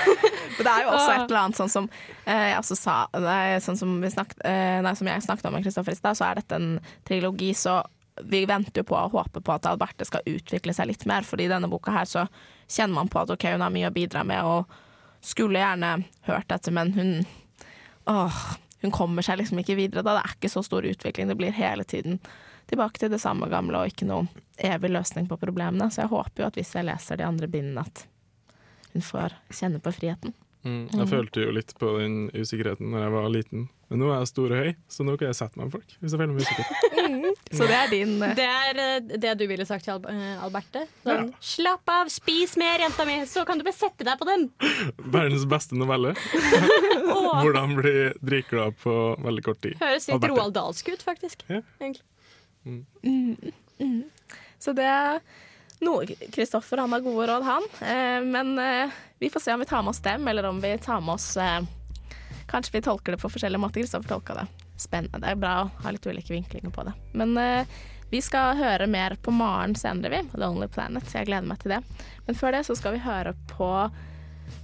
Det 0.61 0.67
er 0.69 0.83
jo 0.85 0.91
også 0.93 1.13
et 1.15 1.23
eller 1.31 1.39
annet 1.41 1.57
sånn 1.57 1.71
som 1.73 1.87
eh, 2.27 2.51
jeg 2.51 2.59
også 2.59 2.77
sa 2.77 2.97
Sånn 3.65 3.79
som, 3.81 3.95
vi 4.03 4.11
snakket, 4.13 4.43
eh, 4.45 4.81
nei, 4.85 4.93
som 4.99 5.09
jeg 5.09 5.25
snakket 5.25 5.49
om 5.49 5.57
med 5.57 5.65
Kristoffer 5.65 5.97
i 5.97 6.01
stad, 6.03 6.19
så 6.19 6.27
er 6.29 6.43
dette 6.43 6.59
en 6.61 6.69
trilogi, 7.09 7.55
så 7.57 7.79
vi 8.29 8.43
venter 8.45 8.83
jo 8.83 8.85
på 8.91 8.99
og 8.99 9.15
håper 9.15 9.41
på 9.41 9.55
at 9.55 9.65
Alberte 9.71 10.05
skal 10.05 10.27
utvikle 10.29 10.75
seg 10.77 10.91
litt 10.91 11.07
mer, 11.09 11.25
fordi 11.25 11.47
i 11.47 11.53
denne 11.55 11.71
boka 11.73 11.95
her 11.95 12.05
så 12.05 12.27
kjenner 12.69 12.99
man 12.99 13.09
på 13.09 13.23
at 13.23 13.31
ok, 13.33 13.47
hun 13.55 13.65
har 13.65 13.73
mye 13.73 13.89
å 13.89 13.95
bidra 13.97 14.27
med, 14.29 14.45
og 14.45 14.69
skulle 15.25 15.63
gjerne 15.63 15.95
hørt 16.29 16.51
dette, 16.53 16.75
men 16.77 16.93
hun 16.99 17.15
åh, 18.11 18.43
hun 18.81 18.95
kommer 18.95 19.25
seg 19.25 19.41
liksom 19.41 19.61
ikke 19.61 19.77
videre 19.79 20.05
da. 20.05 20.17
Det 20.17 20.23
er 20.25 20.37
ikke 20.37 20.53
så 20.53 20.63
stor 20.65 20.87
utvikling. 20.89 21.29
Det 21.29 21.37
blir 21.37 21.57
hele 21.57 21.85
tiden 21.85 22.21
tilbake 22.71 23.03
til 23.03 23.11
det 23.13 23.21
samme 23.21 23.49
gamle 23.51 23.81
og 23.83 23.91
ikke 23.91 24.09
noen 24.09 24.31
evig 24.57 24.93
løsning 24.93 25.27
på 25.29 25.39
problemene. 25.41 25.91
Så 25.91 26.05
jeg 26.05 26.13
håper 26.13 26.45
jo 26.45 26.49
at 26.49 26.61
hvis 26.61 26.73
jeg 26.77 26.89
leser 26.89 27.21
de 27.21 27.27
andre 27.27 27.51
bindene, 27.51 27.85
at 27.85 28.07
hun 28.95 29.05
får 29.05 29.37
kjenne 29.55 29.83
på 29.83 29.93
friheten. 29.95 30.35
Mm, 30.65 30.89
jeg 30.93 31.09
følte 31.09 31.45
jo 31.45 31.53
litt 31.57 31.73
på 31.81 31.93
den 31.99 32.17
usikkerheten 32.37 32.93
da 32.95 33.05
jeg 33.07 33.15
var 33.15 33.29
liten. 33.33 33.69
Men 33.91 33.99
nå 34.05 34.11
er 34.13 34.21
jeg 34.23 34.29
stor 34.31 34.53
og 34.55 34.61
høy, 34.63 34.69
så 34.87 35.05
nå 35.07 35.17
kan 35.19 35.27
jeg 35.33 35.37
sette 35.41 35.59
meg 35.59 35.67
med 35.67 35.73
folk. 35.75 35.95
Hvis 35.99 36.13
jeg 36.15 36.21
føler 36.21 36.35
meg 36.37 36.45
usikker. 36.47 36.67
Så 37.59 37.67
det 37.67 37.75
er 37.75 37.89
din 37.91 38.13
eh, 38.23 38.35
Det 38.39 38.45
er 38.47 38.79
eh, 38.85 39.17
det 39.25 39.33
du 39.41 39.43
ville 39.51 39.65
sagt 39.67 39.83
til 39.83 39.97
Al 39.97 40.05
eh, 40.13 40.45
Alberte. 40.47 40.85
Sånn, 41.03 41.33
Slapp 41.43 41.91
av, 41.91 42.13
spis 42.15 42.55
mer, 42.61 42.85
jenta 42.85 43.07
mi, 43.09 43.17
så 43.27 43.43
kan 43.49 43.59
du 43.59 43.67
bare 43.67 43.75
sette 43.75 44.07
deg 44.07 44.21
på 44.21 44.29
dem. 44.29 44.47
Verdens 45.11 45.49
beste 45.51 45.75
novelle. 45.79 46.15
Hvordan 47.11 47.75
bli 47.81 47.97
dritglad 48.23 48.79
på 48.79 48.97
veldig 49.27 49.47
kort 49.49 49.63
tid. 49.67 49.75
høres 49.83 50.07
litt 50.07 50.15
Alberte. 50.21 50.37
Roald 50.37 50.55
Dahlsk 50.61 50.95
ut, 50.95 51.03
faktisk. 51.11 51.43
Ja. 51.51 51.65
Egentlig. 51.83 52.07
Så 54.63 54.77
det 54.77 54.91
noe 55.81 56.05
Kristoffer 56.31 56.83
han 56.83 56.93
har 56.93 57.03
gode 57.05 57.27
råd, 57.31 57.45
han. 57.47 57.69
Eh, 57.81 58.21
men 58.23 58.55
eh, 58.61 58.97
vi 59.19 59.31
får 59.33 59.41
se 59.41 59.55
om 59.55 59.61
vi 59.61 59.67
tar 59.67 59.83
med 59.83 59.95
oss 59.95 60.03
dem, 60.05 60.29
eller 60.29 60.49
om 60.51 60.61
vi 60.61 60.79
tar 60.79 61.01
med 61.01 61.15
oss 61.15 61.37
eh, 61.41 61.61
Kanskje 62.51 62.79
vi 62.79 62.83
tolker 62.83 63.15
det 63.15 63.23
på 63.23 63.31
forskjellige 63.31 63.63
måter. 63.63 63.85
Kristoffer 63.85 64.09
tolka 64.09 64.35
det. 64.35 64.47
Spennende. 64.81 65.23
Det 65.23 65.33
er 65.33 65.41
bra 65.41 65.55
å 65.63 65.71
ha 65.85 65.95
litt 65.95 66.07
ulike 66.07 66.35
vinklinger 66.35 66.73
på 66.75 66.85
det. 66.89 66.95
Men 67.15 67.37
uh, 67.39 67.81
vi 68.11 68.23
skal 68.25 68.59
høre 68.59 68.89
mer 68.91 69.15
på 69.23 69.31
Maren 69.35 69.77
senere, 69.79 70.11
vi. 70.17 70.41
Lonely 70.41 70.67
Planet. 70.73 71.07
Så 71.07 71.21
jeg 71.21 71.31
gleder 71.31 71.47
meg 71.47 71.61
til 71.63 71.77
det. 71.77 71.83
Men 72.27 72.39
før 72.39 72.57
det 72.57 72.65
så 72.67 72.75
skal 72.79 72.97
vi 72.97 73.05
høre 73.05 73.37
på 73.53 73.71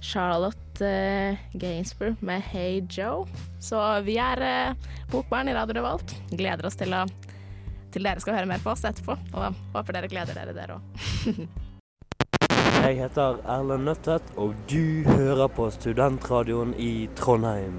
Charlotte 0.03 0.83
uh, 0.83 1.39
Gainsborough 1.55 2.19
med 2.27 2.43
Hey 2.51 2.81
Joe. 2.91 3.23
Så 3.63 3.79
vi 4.07 4.17
er 4.19 4.43
uh, 4.43 4.91
Bokbarn 5.13 5.47
i 5.47 5.55
Radio 5.55 5.79
Revolt. 5.79 6.17
Gleder 6.33 6.67
oss 6.67 6.79
til 6.79 6.95
å 6.97 7.05
til 7.93 8.03
dere 8.03 8.19
skal 8.21 8.35
høre 8.35 8.49
mer 8.49 8.59
på 8.61 8.73
oss 8.73 8.83
etterpå. 8.85 9.15
Og 9.31 9.63
håper 9.77 9.95
dere 9.95 10.11
gleder 10.11 10.37
dere, 10.37 10.57
dere 10.57 10.77
òg. 10.77 11.47
Jeg 12.87 13.01
heter 13.01 13.41
Erlend 13.43 13.83
Nøttet, 13.83 14.23
og 14.39 14.53
du 14.71 15.03
hører 15.03 15.49
på 15.51 15.65
Studentradioen 15.75 16.69
i 16.79 17.09
Trondheim. 17.19 17.73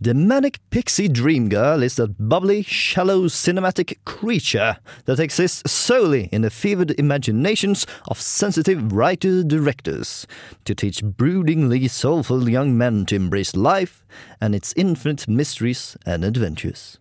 The 0.00 0.14
Manic 0.14 0.54
Pixie 0.70 1.08
Dream 1.08 1.50
Girl 1.50 1.82
is 1.82 1.96
that 1.96 2.16
bubbly, 2.16 2.62
shallow 2.62 3.28
cinematic 3.28 3.98
creature 4.06 4.76
that 5.04 5.20
exists 5.20 5.70
solely 5.70 6.30
in 6.32 6.40
the 6.40 6.48
fevered 6.50 6.94
imaginations 6.98 7.86
of 8.06 8.18
sensitive 8.18 8.92
writer 8.92 9.42
directors 9.42 10.26
to 10.64 10.74
teach 10.74 11.04
broodingly 11.04 11.86
soulful 11.86 12.48
young 12.48 12.78
men 12.78 13.04
to 13.04 13.16
embrace 13.16 13.54
life 13.54 14.06
and 14.40 14.54
its 14.54 14.72
infinite 14.76 15.28
mysteries 15.28 15.98
and 16.06 16.24
adventures. 16.24 16.98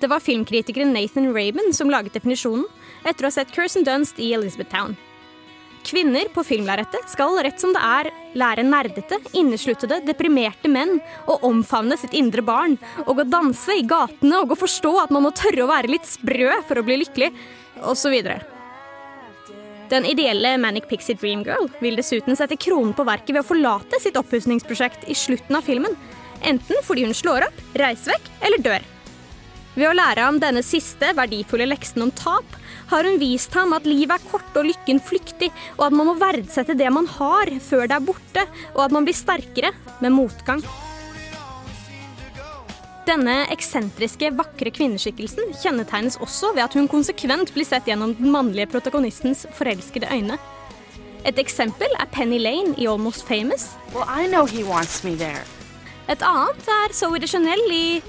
Det 0.00 0.10
var 0.10 0.20
filmkritikeren 0.20 0.92
Nathan 0.92 1.32
Rabin 1.32 1.72
som 1.72 1.88
laget 1.88 2.12
definisjonen 2.12 2.66
etter 3.06 3.24
å 3.24 3.30
ha 3.30 3.38
sett 3.38 3.56
Kirsten 3.56 3.88
Dunst 3.88 4.20
i 4.20 4.34
Elizabethtown. 4.34 4.98
Kvinner 5.82 6.28
på 6.34 6.44
filmlerretet 6.46 7.10
skal 7.10 7.40
rett 7.42 7.60
som 7.60 7.72
det 7.74 7.82
er 7.82 8.10
lære 8.38 8.62
nerdete, 8.64 9.18
innesluttede, 9.36 9.98
deprimerte 10.06 10.70
menn 10.70 11.00
å 11.26 11.40
omfavne 11.48 11.98
sitt 11.98 12.14
indre 12.16 12.44
barn, 12.46 12.78
og 13.04 13.18
å 13.18 13.26
danse 13.28 13.74
i 13.76 13.84
gatene 13.88 14.44
og 14.44 14.54
å 14.54 14.60
forstå 14.62 14.92
at 15.02 15.12
man 15.14 15.26
må 15.26 15.34
tørre 15.36 15.66
å 15.66 15.70
være 15.70 15.90
litt 15.90 16.06
sprø 16.08 16.62
for 16.68 16.78
å 16.78 16.86
bli 16.86 17.00
lykkelig, 17.02 17.32
osv. 17.82 18.14
Den 19.92 20.06
ideelle 20.08 20.54
Manic 20.56 20.86
Pixie 20.88 21.18
Dream 21.18 21.42
Girl 21.44 21.68
vil 21.82 21.98
dessuten 21.98 22.38
sette 22.38 22.56
kronen 22.56 22.94
på 22.96 23.04
verket 23.04 23.34
ved 23.34 23.42
å 23.42 23.50
forlate 23.50 24.00
sitt 24.00 24.16
oppussingsprosjekt 24.16 25.04
i 25.10 25.18
slutten 25.18 25.58
av 25.58 25.66
filmen, 25.66 25.98
enten 26.40 26.80
fordi 26.86 27.04
hun 27.04 27.16
slår 27.16 27.50
opp, 27.50 27.62
reiser 27.76 28.14
vekk 28.14 28.32
eller 28.46 28.64
dør. 28.64 28.88
Ved 29.74 29.88
å 29.88 29.96
lære 29.96 30.24
ham 30.24 30.38
denne 30.40 30.62
siste 30.64 31.12
verdifulle 31.16 31.66
leksen 31.68 32.06
om 32.06 32.14
tap, 32.16 32.56
har 32.92 33.08
hun 33.08 33.18
vist 33.20 33.54
ham 33.56 33.72
at 33.76 33.88
livet 33.88 34.14
er 34.14 34.30
kort 34.30 34.56
og 34.58 34.68
lykken 34.68 35.00
flyktig, 35.02 35.50
og 35.78 35.88
at 35.88 35.96
man 35.96 36.10
må 36.10 36.16
verdsette 36.20 36.76
det 36.78 36.90
man 36.92 37.08
har 37.18 37.50
før 37.64 37.88
det 37.88 37.98
er 37.98 38.06
borte, 38.06 38.46
og 38.74 38.86
at 38.86 38.94
man 38.94 39.08
blir 39.08 39.16
sterkere 39.16 39.72
med 40.04 40.14
motgang. 40.14 40.62
Denne 43.02 43.40
eksentriske, 43.50 44.28
vakre 44.38 44.70
kvinneskikkelsen 44.70 45.56
kjennetegnes 45.58 46.20
også 46.22 46.52
ved 46.54 46.62
at 46.68 46.76
hun 46.78 46.86
konsekvent 46.90 47.50
blir 47.54 47.66
sett 47.66 47.88
gjennom 47.90 48.14
den 48.14 48.30
mannlige 48.30 48.70
protagonistens 48.70 49.42
forelskede 49.58 50.06
øyne. 50.12 50.38
Et 51.26 51.38
eksempel 51.38 51.90
er 51.98 52.06
Penny 52.14 52.38
Lane 52.38 52.76
i 52.78 52.86
Almost 52.86 53.26
Famous. 53.26 53.72
Well. 53.94 54.06
Et 56.10 56.22
annet 56.22 56.70
er 56.76 56.94
Zoe 56.94 57.18
de 57.18 57.30
Chanel 57.30 57.62
i 57.74 58.02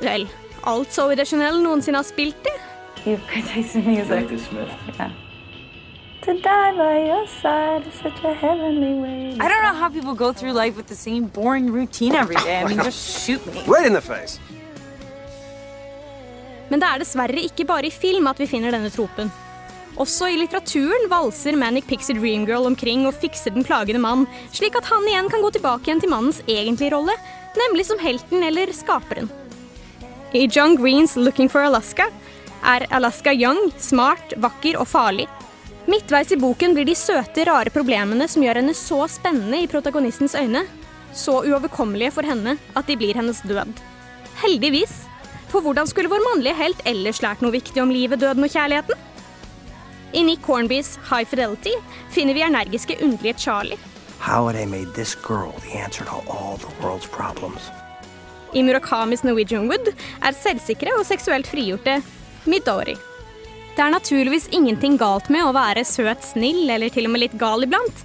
Vel, 0.00 0.28
alt 0.64 0.92
Zoe 0.94 1.16
de 1.16 1.24
Chanel 1.28 1.60
noensinne 1.64 2.00
har 2.00 2.08
spilt 2.08 2.48
i. 2.48 2.56
You 3.04 3.16
have 3.16 3.26
good 3.32 3.46
taste 3.46 3.76
in 3.76 3.86
music. 3.86 4.28
Yeah. 4.98 5.12
To 6.22 6.34
die 6.42 6.72
by 6.76 7.06
your 7.06 7.26
side 7.26 7.86
is 7.86 7.94
such 7.94 8.24
a 8.24 8.34
heavenly 8.34 8.94
way. 9.00 9.36
I 9.40 9.48
don't 9.48 9.62
know 9.62 9.74
how 9.74 9.88
people 9.88 10.14
go 10.14 10.32
through 10.32 10.52
life 10.52 10.76
with 10.76 10.88
the 10.88 10.96
same 10.96 11.26
boring 11.26 11.72
routine 11.72 12.14
every 12.14 12.36
day. 12.36 12.60
I 12.60 12.64
mean, 12.66 12.82
just 12.82 13.24
shoot 13.24 13.44
me. 13.46 13.62
Right 13.66 13.86
in 13.86 13.92
the 13.92 14.00
face. 14.00 14.40
Men 16.68 16.82
det 16.82 16.88
er 16.88 17.00
dessverre 17.00 17.40
ikke 17.40 17.64
bare 17.64 17.88
i 17.88 17.90
film 17.90 18.26
at 18.28 18.40
vi 18.42 18.46
finner 18.50 18.74
denne 18.74 18.90
tropen. 18.92 19.30
Også 19.96 20.28
i 20.28 20.36
litteraturen 20.36 21.08
valser 21.10 21.56
Manic 21.56 21.86
Pixie 21.88 22.18
Dream 22.18 22.44
Girl 22.46 22.66
omkring 22.68 23.06
og 23.08 23.16
fikser 23.18 23.54
den 23.54 23.64
plagende 23.64 24.02
mann, 24.02 24.26
slik 24.52 24.76
at 24.76 24.86
han 24.90 25.06
igjen 25.08 25.30
kan 25.32 25.42
gå 25.42 25.50
tilbake 25.56 25.88
igjen 25.88 26.02
til 26.02 26.12
mannens 26.12 26.42
egentlige 26.46 26.92
rolle, 26.94 27.16
nemlig 27.56 27.88
som 27.88 27.98
helten 28.02 28.44
eller 28.44 28.70
skaperen. 28.76 29.30
I 30.36 30.44
John 30.44 30.76
Greens 30.76 31.16
Looking 31.16 31.48
for 31.48 31.64
Alaska 31.64 32.10
er 32.64 32.86
Alaska 32.90 33.32
young, 33.32 33.70
smart, 33.78 34.34
vakker 34.36 34.78
og 34.80 34.88
farlig. 34.88 35.28
Midtveis 35.88 36.32
i 36.34 36.36
boken 36.36 36.74
blir 36.76 36.84
de 36.84 36.94
søte, 36.98 37.46
rare 37.48 37.72
problemene 37.72 38.28
som 38.28 38.42
gjør 38.44 38.60
henne 38.60 38.74
så 38.76 39.06
spennende 39.08 39.62
i 39.62 39.68
protagonistens 39.70 40.34
øyne, 40.36 40.66
så 41.16 41.40
uoverkommelige 41.48 42.12
for 42.12 42.28
henne 42.28 42.58
at 42.76 42.86
de 42.86 42.96
blir 43.00 43.16
hennes 43.16 43.40
død. 43.48 43.72
Heldigvis. 44.42 45.04
For 45.48 45.64
hvordan 45.64 45.88
skulle 45.88 46.10
vår 46.12 46.20
mannlige 46.26 46.58
helt 46.58 46.82
ellers 46.86 47.22
lært 47.24 47.40
noe 47.40 47.54
viktig 47.54 47.80
om 47.80 47.92
livet, 47.92 48.20
døden 48.20 48.44
og 48.44 48.52
kjærligheten? 48.52 49.06
I 50.12 50.22
Nick 50.24 50.44
Hornbys 50.44 50.98
High 51.08 51.24
Fidelity 51.28 51.72
finner 52.12 52.36
vi 52.36 52.44
energiske, 52.44 52.98
underlige 53.02 53.38
Charlie. 53.38 53.78
How 54.18 54.46
had 54.46 54.56
I 54.56 54.66
made 54.66 54.92
this 54.94 55.14
girl 55.14 55.52
the 55.64 55.78
answer 55.78 56.04
to 56.04 56.16
all 56.28 56.56
the 56.58 56.72
world's 56.82 57.08
problems? 57.08 57.70
I 58.54 58.62
Murakamis 58.62 59.24
Norwegian 59.24 59.68
Wood 59.68 59.92
er 60.24 60.36
selvsikre 60.36 60.94
og 60.98 61.06
seksuelt 61.06 61.48
frigjorte 61.48 61.98
Midori. 62.48 62.96
Det 63.76 63.84
er 63.84 63.92
naturligvis 63.94 64.48
ingenting 64.50 64.96
galt 64.98 65.28
med 65.30 65.44
å 65.46 65.54
være 65.54 65.84
søt, 65.86 66.24
snill 66.26 66.64
eller 66.66 66.90
til 66.90 67.06
og 67.06 67.12
med 67.14 67.22
litt 67.22 67.36
gal 67.38 67.62
iblant. 67.62 68.00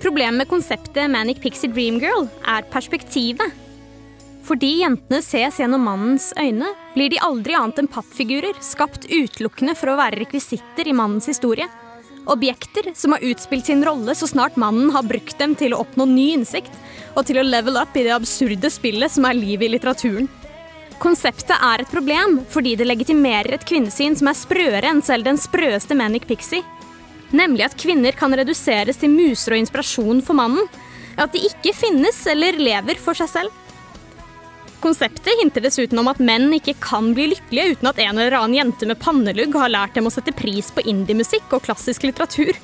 Problemet 0.00 0.46
med 0.46 0.48
konseptet 0.48 1.10
Manic 1.12 1.42
Pixie 1.42 1.68
Dream 1.68 1.98
Girl 2.00 2.24
er 2.48 2.64
perspektivet. 2.72 3.52
Fordi 4.48 4.70
jentene 4.80 5.20
ses 5.20 5.60
gjennom 5.60 5.84
mannens 5.84 6.30
øyne, 6.40 6.70
blir 6.94 7.12
de 7.12 7.20
aldri 7.20 7.54
annet 7.58 7.82
enn 7.82 7.90
pappfigurer, 7.92 8.56
skapt 8.64 9.04
utelukkende 9.10 9.76
for 9.76 9.92
å 9.92 9.98
være 10.00 10.22
rekvisitter 10.22 10.88
i 10.88 10.96
mannens 10.96 11.28
historie. 11.28 11.68
Objekter 12.30 12.90
som 12.96 13.12
har 13.12 13.24
utspilt 13.28 13.68
sin 13.68 13.84
rolle 13.84 14.16
så 14.16 14.28
snart 14.30 14.56
mannen 14.60 14.88
har 14.96 15.04
brukt 15.04 15.36
dem 15.40 15.52
til 15.58 15.76
å 15.76 15.84
oppnå 15.84 16.08
ny 16.08 16.30
innsikt, 16.38 16.72
og 17.12 17.26
til 17.28 17.42
å 17.42 17.46
level 17.46 17.76
up 17.80 17.92
i 17.92 18.06
det 18.08 18.16
absurde 18.16 18.72
spillet 18.72 19.12
som 19.12 19.28
er 19.28 19.36
livet 19.36 19.68
i 19.68 19.74
litteraturen. 19.76 20.32
Konseptet 21.00 21.56
er 21.56 21.80
et 21.80 21.88
problem 21.88 22.42
fordi 22.52 22.74
det 22.76 22.84
legitimerer 22.84 23.54
et 23.56 23.64
kvinnesyn 23.64 24.18
som 24.18 24.28
er 24.28 24.36
sprøere 24.36 24.90
enn 24.90 25.00
selv 25.04 25.24
den 25.24 25.40
sprøeste 25.40 25.96
Manic 25.96 26.26
Pixie. 26.28 26.64
nemlig 27.30 27.62
at 27.64 27.76
kvinner 27.78 28.12
kan 28.12 28.34
reduseres 28.34 28.98
til 28.98 29.12
muser 29.12 29.54
og 29.54 29.60
inspirasjon 29.62 30.20
for 30.26 30.34
mannen. 30.34 30.66
At 31.16 31.32
de 31.32 31.44
ikke 31.46 31.72
finnes 31.76 32.18
eller 32.26 32.58
lever 32.58 32.98
for 32.98 33.14
seg 33.14 33.28
selv. 33.30 33.50
Konseptet 34.80 35.38
hinter 35.38 35.62
dessuten 35.62 35.98
om 36.00 36.08
at 36.10 36.18
menn 36.18 36.48
ikke 36.56 36.74
kan 36.82 37.12
bli 37.14 37.28
lykkelige 37.30 37.76
uten 37.76 37.90
at 37.90 38.00
en 38.00 38.18
eller 38.18 38.36
annen 38.38 38.56
jente 38.56 38.88
med 38.88 38.98
pannelugg 38.98 39.54
har 39.54 39.70
lært 39.70 39.94
dem 39.94 40.08
å 40.08 40.12
sette 40.12 40.34
pris 40.34 40.72
på 40.74 40.82
indiemusikk 40.90 41.52
og 41.52 41.62
klassisk 41.68 42.08
litteratur. 42.08 42.56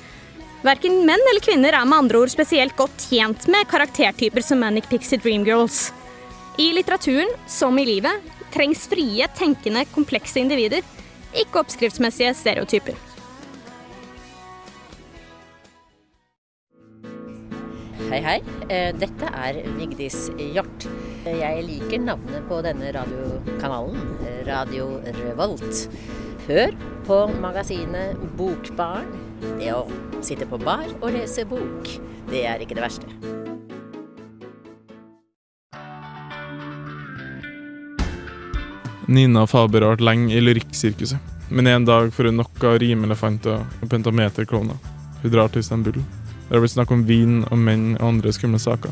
Verken 0.65 1.05
menn 1.07 1.23
eller 1.31 1.45
kvinner 1.45 1.77
er 1.77 1.85
med 1.85 2.03
andre 2.03 2.25
ord 2.25 2.33
spesielt 2.33 2.75
godt 2.75 3.07
tjent 3.09 3.47
med 3.47 3.69
karaktertyper 3.71 4.43
som 4.43 4.59
Manic 4.61 4.89
Pixie 4.91 5.21
Dream 5.21 5.45
Girls. 5.47 5.87
I 6.57 6.73
litteraturen, 6.73 7.29
som 7.47 7.79
i 7.79 7.85
livet, 7.85 8.21
trengs 8.53 8.87
frie, 8.89 9.27
tenkende, 9.37 9.83
komplekse 9.93 10.39
individer, 10.41 10.81
ikke 11.37 11.61
oppskriftsmessige 11.61 12.31
stereotyper. 12.33 12.97
Hei, 18.07 18.21
hei. 18.25 18.37
Eh, 18.73 18.89
Dette 18.97 19.29
er 19.29 19.61
Vigdis 19.77 20.31
Hjort. 20.39 20.87
Jeg 21.27 21.63
liker 21.67 22.01
navnet 22.01 22.49
på 22.49 22.63
denne 22.65 22.89
radiokanalen, 22.95 24.01
Radio 24.49 24.95
Revolt. 25.21 25.85
Hør 26.47 26.73
på 27.05 27.19
magasinet 27.37 28.17
Bokbarn. 28.39 29.11
Det 29.59 29.75
å 29.75 29.83
sitte 30.25 30.49
på 30.49 30.57
bar 30.65 30.87
og 31.03 31.11
lese 31.13 31.45
bok, 31.45 31.99
det 32.31 32.47
er 32.49 32.65
ikke 32.65 32.79
det 32.79 32.87
verste. 32.87 33.46
Nina 39.07 39.45
Faber 39.47 39.85
har 39.85 39.93
vært 39.95 40.03
lenge 40.03 40.33
i 40.35 40.41
lyrikksirkuset, 40.43 41.35
men 41.47 41.67
en 41.71 41.85
dag 41.87 42.09
får 42.11 42.27
hun 42.27 42.41
nok 42.41 42.63
av 42.67 42.73
rimelefanter 42.83 43.61
og 43.63 43.85
pentameterklovner. 43.87 44.75
Hun 45.21 45.31
drar 45.31 45.47
til 45.53 45.63
Istanbul. 45.63 46.01
Der 46.49 46.57
har 46.57 46.63
blitt 46.65 46.73
snakk 46.73 46.91
om 46.91 47.05
vin 47.07 47.37
og 47.47 47.55
menn 47.55 47.93
og 48.01 48.03
andre 48.09 48.33
skumle 48.35 48.59
saker. 48.59 48.91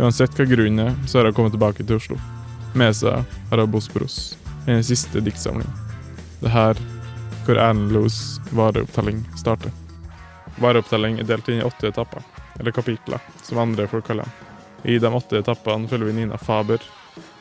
Uansett 0.00 0.34
hva 0.34 0.46
grunnen 0.50 0.88
er, 0.88 0.96
så 1.06 1.20
har 1.20 1.28
hun 1.30 1.36
kommet 1.36 1.54
tilbake 1.54 1.86
til 1.86 2.00
Oslo. 2.00 2.18
Med 2.74 2.96
seg 2.98 3.22
har 3.52 3.62
hun 3.62 3.70
Bosporos, 3.70 4.34
hennes 4.66 4.90
siste 4.90 5.22
diktsamling. 5.22 5.70
Det 6.40 6.50
er 6.50 6.56
her 6.56 6.82
hvor 7.46 7.54
Erlend 7.54 7.94
Loes 7.94 8.18
vareopptelling 8.58 9.22
starter. 9.38 9.70
Vareopptelling 10.58 11.20
er 11.22 11.30
delt 11.30 11.46
inn 11.52 11.62
i 11.62 11.68
åtte 11.68 11.92
etapper, 11.92 12.26
eller 12.58 12.74
kapitler, 12.74 13.22
som 13.46 13.62
andre 13.62 13.86
folk 13.86 14.10
kaller 14.10 14.26
dem. 14.26 14.50
I 14.90 14.98
de 14.98 15.14
åtte 15.14 15.38
etappene 15.38 15.86
følger 15.88 16.10
vi 16.10 16.18
Nina 16.18 16.42
Faber, 16.42 16.82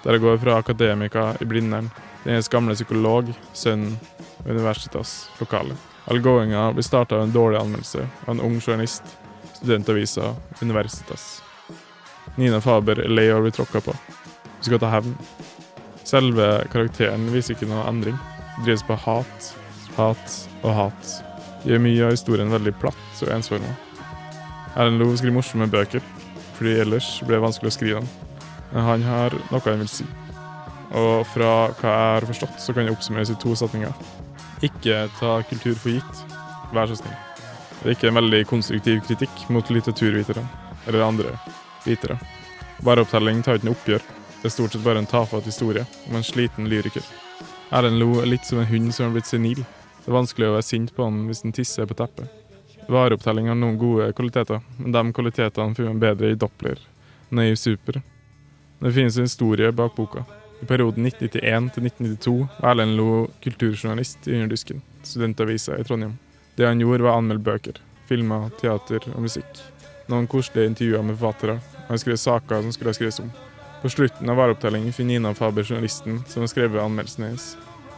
der 0.04 0.18
jeg 0.18 0.24
går 0.24 0.38
fra 0.42 0.58
akademika 0.60 1.32
i 1.42 1.48
Blindern 1.48 1.90
hennes 2.24 2.50
gamle 2.52 2.76
psykolog, 2.76 3.32
sønn 3.54 3.98
og 4.44 4.52
universitas 4.52 5.30
lokale. 5.40 5.76
All 6.08 6.20
blir 6.20 6.84
starta 6.84 7.16
av 7.16 7.24
en 7.24 7.32
dårlig 7.32 7.60
anmeldelse 7.60 8.08
av 8.26 8.34
en 8.34 8.42
ung 8.42 8.60
journalist, 8.60 9.04
studentavisa 9.56 10.36
Universitas. 10.62 11.42
Nina 12.36 12.62
Faber 12.62 13.00
er 13.00 13.10
lei 13.10 13.30
av 13.32 13.40
å 13.40 13.46
bli 13.46 13.52
tråkka 13.52 13.82
på. 13.82 13.94
Hun 13.94 14.68
skal 14.68 14.80
ta 14.80 14.90
hevn. 14.92 15.16
Selve 16.04 16.48
karakteren 16.72 17.30
viser 17.32 17.56
ikke 17.56 17.70
noe 17.70 17.86
endring. 17.88 18.18
Drives 18.66 18.84
på 18.84 18.98
hat, 19.06 19.54
hat 19.96 20.36
og 20.64 20.76
hat. 20.76 21.16
Det 21.64 21.72
Gjør 21.72 21.84
mye 21.86 22.06
av 22.06 22.12
historien 22.12 22.52
veldig 22.52 22.76
platt 22.82 23.24
og 23.24 23.32
ensforma. 23.32 23.72
Erlend 24.76 25.00
Loe 25.00 25.16
skriver 25.16 25.38
morsomme 25.38 25.70
bøker, 25.72 26.04
fordi 26.58 26.80
ellers 26.84 27.16
blir 27.24 27.38
det 27.38 27.46
vanskelig 27.46 27.72
å 27.72 27.78
skrive 27.78 28.02
dem. 28.02 28.33
Men 28.74 28.88
han 28.88 29.06
har 29.06 29.36
noe 29.52 29.64
han 29.66 29.84
vil 29.84 29.92
si. 29.92 30.06
Og 30.94 31.26
fra 31.30 31.52
hva 31.74 31.92
jeg 31.92 32.14
har 32.14 32.28
forstått, 32.30 32.60
så 32.62 32.74
kan 32.74 32.88
det 32.88 32.94
oppsummeres 32.94 33.32
i 33.34 33.38
to 33.42 33.56
setninger. 33.58 33.94
Ikke 34.66 35.08
ta 35.20 35.36
kultur 35.50 35.78
for 35.78 35.94
gitt. 35.96 36.24
Vær 36.74 36.90
så 36.90 36.98
snill. 36.98 37.16
Det 37.80 37.90
er 37.90 37.96
ikke 37.98 38.10
en 38.10 38.20
veldig 38.22 38.42
konstruktiv 38.48 39.02
kritikk 39.08 39.42
mot 39.52 39.70
litteraturvitere, 39.74 40.44
eller 40.88 41.06
andre 41.06 41.34
vitere. 41.84 42.18
Vareopptelling 42.84 43.42
tar 43.44 43.60
ikke 43.60 43.70
noe 43.70 43.78
oppgjør. 43.78 44.06
Det 44.42 44.50
er 44.50 44.54
stort 44.54 44.76
sett 44.76 44.86
bare 44.86 45.02
en 45.04 45.10
tafatt 45.10 45.46
historie 45.48 45.86
om 46.10 46.16
en 46.20 46.26
sliten 46.26 46.70
lyriker. 46.72 47.04
Erlend 47.74 48.00
Lo 48.00 48.22
litt 48.28 48.46
som 48.48 48.62
en 48.62 48.70
hund 48.70 48.94
som 48.94 49.08
har 49.08 49.18
blitt 49.18 49.30
senil. 49.30 49.66
Det 50.04 50.12
er 50.12 50.18
vanskelig 50.18 50.50
å 50.50 50.56
være 50.58 50.68
sint 50.68 50.96
på 50.96 51.06
han 51.08 51.26
hvis 51.30 51.44
han 51.46 51.56
tisser 51.56 51.88
på 51.90 51.98
teppet. 52.00 52.28
Vareopptelling 52.92 53.48
har 53.48 53.56
noen 53.60 53.78
gode 53.80 54.10
kvaliteter, 54.16 54.60
men 54.78 54.92
de 54.92 55.04
kvalitetene 55.16 55.76
finner 55.76 55.94
man 55.94 56.04
bedre 56.04 56.34
i 56.34 56.40
Doppler, 56.40 56.82
Naiv 57.32 57.56
Super. 57.60 58.02
Det 58.84 58.92
finnes 58.92 59.18
en 59.18 59.24
historie 59.24 59.72
bak 59.72 59.96
boka. 59.96 60.26
I 60.62 60.66
perioden 60.66 61.06
1991 61.06 61.70
til 61.74 61.86
1992 61.86 62.48
var 62.58 62.74
Erlend 62.74 62.98
Lo 62.98 63.30
kulturjournalist 63.44 64.28
i 64.28 64.34
Underdusken, 64.36 64.82
studentavisa 65.04 65.78
i 65.80 65.86
Trondheim. 65.88 66.18
Det 66.58 66.68
han 66.68 66.84
gjorde, 66.84 67.06
var 67.06 67.16
å 67.16 67.22
anmelde 67.22 67.46
bøker, 67.46 67.80
filmer, 68.10 68.50
teater 68.60 69.08
og 69.14 69.24
musikk. 69.24 69.64
Noen 70.12 70.28
koselige 70.28 70.74
intervjuer 70.74 71.08
med 71.08 71.16
forfattere. 71.16 71.58
Han 71.88 72.04
skrev 72.04 72.20
saker 72.20 72.68
som 72.68 72.76
skulle 72.76 72.96
skrives 73.00 73.24
om. 73.24 73.32
På 73.80 73.96
slutten 73.96 74.30
av 74.30 74.42
vareopptellingen 74.42 74.92
finner 74.92 75.16
Nina 75.16 75.32
Faber 75.34 75.64
journalisten 75.64 76.20
som 76.28 76.44
har 76.44 76.52
skrevet 76.52 76.84
anmeldelsen 76.84 77.30
hennes. 77.30 77.50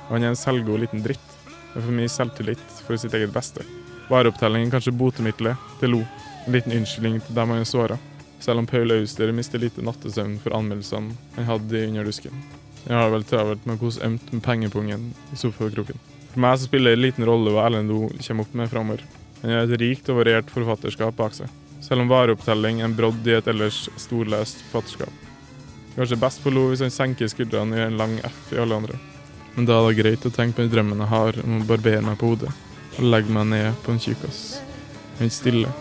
Og 0.05 0.19
han 0.19 0.27
er 0.27 0.35
en 0.35 0.43
selvgod 0.45 0.85
liten 0.85 1.01
dritt, 1.01 1.29
med 1.73 1.81
for 1.81 1.97
mye 1.97 2.13
selvtillit 2.13 2.81
for 2.85 3.01
sitt 3.01 3.17
eget 3.17 3.33
beste. 3.33 3.65
Vareopptellingen 4.13 4.69
kanskje 4.69 4.93
botemiddelet 4.93 5.57
til 5.81 5.97
Lo. 5.97 6.05
En 6.45 6.53
liten 6.53 6.77
unnskyldning 6.77 7.23
til 7.25 7.41
dem 7.41 7.55
han 7.55 7.65
er 7.65 7.73
såra. 7.73 7.97
Selv 8.45 8.61
om 8.61 8.69
Paul 8.69 8.93
Auster 8.93 9.33
mister 9.33 9.61
lite 9.61 9.81
nattesøvn 9.81 10.37
for 10.43 10.53
anmeldelsene 10.53 11.17
han 11.39 11.49
hadde 11.49 11.81
i 11.81 11.89
Under 11.89 12.05
dusken. 12.05 12.45
Jeg 12.85 12.93
har 12.93 13.09
vel 13.09 13.25
travelt 13.25 13.65
med 13.65 13.79
å 13.79 13.83
kose 13.87 14.05
ømt 14.05 14.31
med 14.31 14.45
pengepungen 14.45 15.09
i 15.33 15.41
sofakroken. 15.41 15.97
For 16.29 16.45
meg 16.45 16.59
så 16.59 16.69
spiller 16.69 16.93
det 16.93 16.99
en 16.99 17.05
liten 17.07 17.25
rolle 17.25 17.55
hva 17.55 17.65
Erlend 17.65 17.93
O 17.95 18.05
kommer 18.13 18.45
opp 18.45 18.57
med 18.61 18.69
framover. 18.69 19.05
Han 19.41 19.55
har 19.55 19.65
et 19.65 19.79
rikt 19.81 20.11
og 20.13 20.21
variert 20.21 20.53
forfatterskap 20.53 21.17
bak 21.17 21.33
seg 21.37 21.49
selv 21.85 22.01
om 22.01 22.09
vareopptelling 22.09 22.81
er 22.81 22.89
en 22.89 22.95
brodd 22.97 23.27
i 23.27 23.35
et 23.37 23.47
ellers 23.51 23.85
storløst 24.01 24.63
forfatterskap. 24.69 25.21
Kanskje 25.95 26.19
best 26.19 26.41
på 26.43 26.51
Lo 26.53 26.67
hvis 26.71 26.83
han 26.83 26.93
senker 26.93 27.29
skuldrene 27.31 27.77
i 27.77 27.85
en 27.85 27.99
lang 27.99 28.17
F 28.25 28.53
i 28.55 28.59
alle 28.61 28.79
andre. 28.81 28.99
Men 29.55 29.69
da 29.69 29.77
er 29.79 29.87
det 29.87 30.01
greit 30.01 30.27
å 30.27 30.33
tenke 30.33 30.57
på 30.57 30.65
den 30.65 30.73
drømmen 30.73 31.03
jeg 31.05 31.13
har 31.13 31.39
om 31.45 31.61
å 31.61 31.67
barbere 31.69 32.03
meg 32.03 32.19
på 32.19 32.33
hodet 32.33 32.51
og 32.95 33.09
legge 33.11 33.31
meg 33.31 33.49
ned 33.51 33.81
på 33.85 33.93
en 33.93 34.01
tjukkas. 34.01 34.43
Helt 35.19 35.35
stille. 35.35 35.71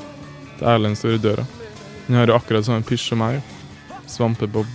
til 0.58 0.66
er 0.66 0.76
Erlend 0.76 0.98
står 0.98 1.16
i 1.16 1.22
døra. 1.22 1.46
Han 2.06 2.16
hører 2.16 2.36
akkurat 2.36 2.66
samme 2.66 2.84
pysj 2.84 3.08
som 3.10 3.22
meg. 3.24 3.40
Svampebob, 4.06 4.68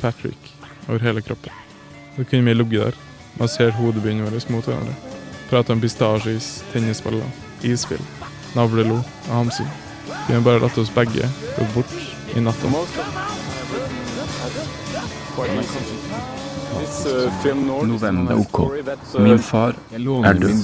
Patrick, 0.00 0.50
over 0.88 0.98
hele 0.98 1.22
kroppen. 1.22 1.52
Da 2.16 2.24
kunne 2.24 2.44
vi 2.44 2.54
ligget 2.54 2.84
der, 2.84 2.98
massert 3.38 3.74
hodebunnen 3.78 4.26
vår 4.26 4.50
mot 4.52 4.66
hverandre. 4.66 4.94
Prata 5.50 5.72
om 5.72 5.80
pistasjeis, 5.80 6.64
tennisballer, 6.72 7.28
isfilm, 7.62 8.04
navlelo 8.56 8.98
og 8.98 9.30
hamsing. 9.30 9.70
Vi 10.26 10.34
har 10.34 10.42
bare 10.44 10.62
latt 10.62 10.78
oss 10.78 10.90
begge 10.90 11.28
gå 11.56 11.68
bort 11.74 11.94
i 12.36 12.40
natta. 12.40 12.68
November 17.86 18.34
OK. 18.34 18.60
Min 19.18 19.38
far 19.38 19.74
er 19.92 20.38
død. 20.42 20.62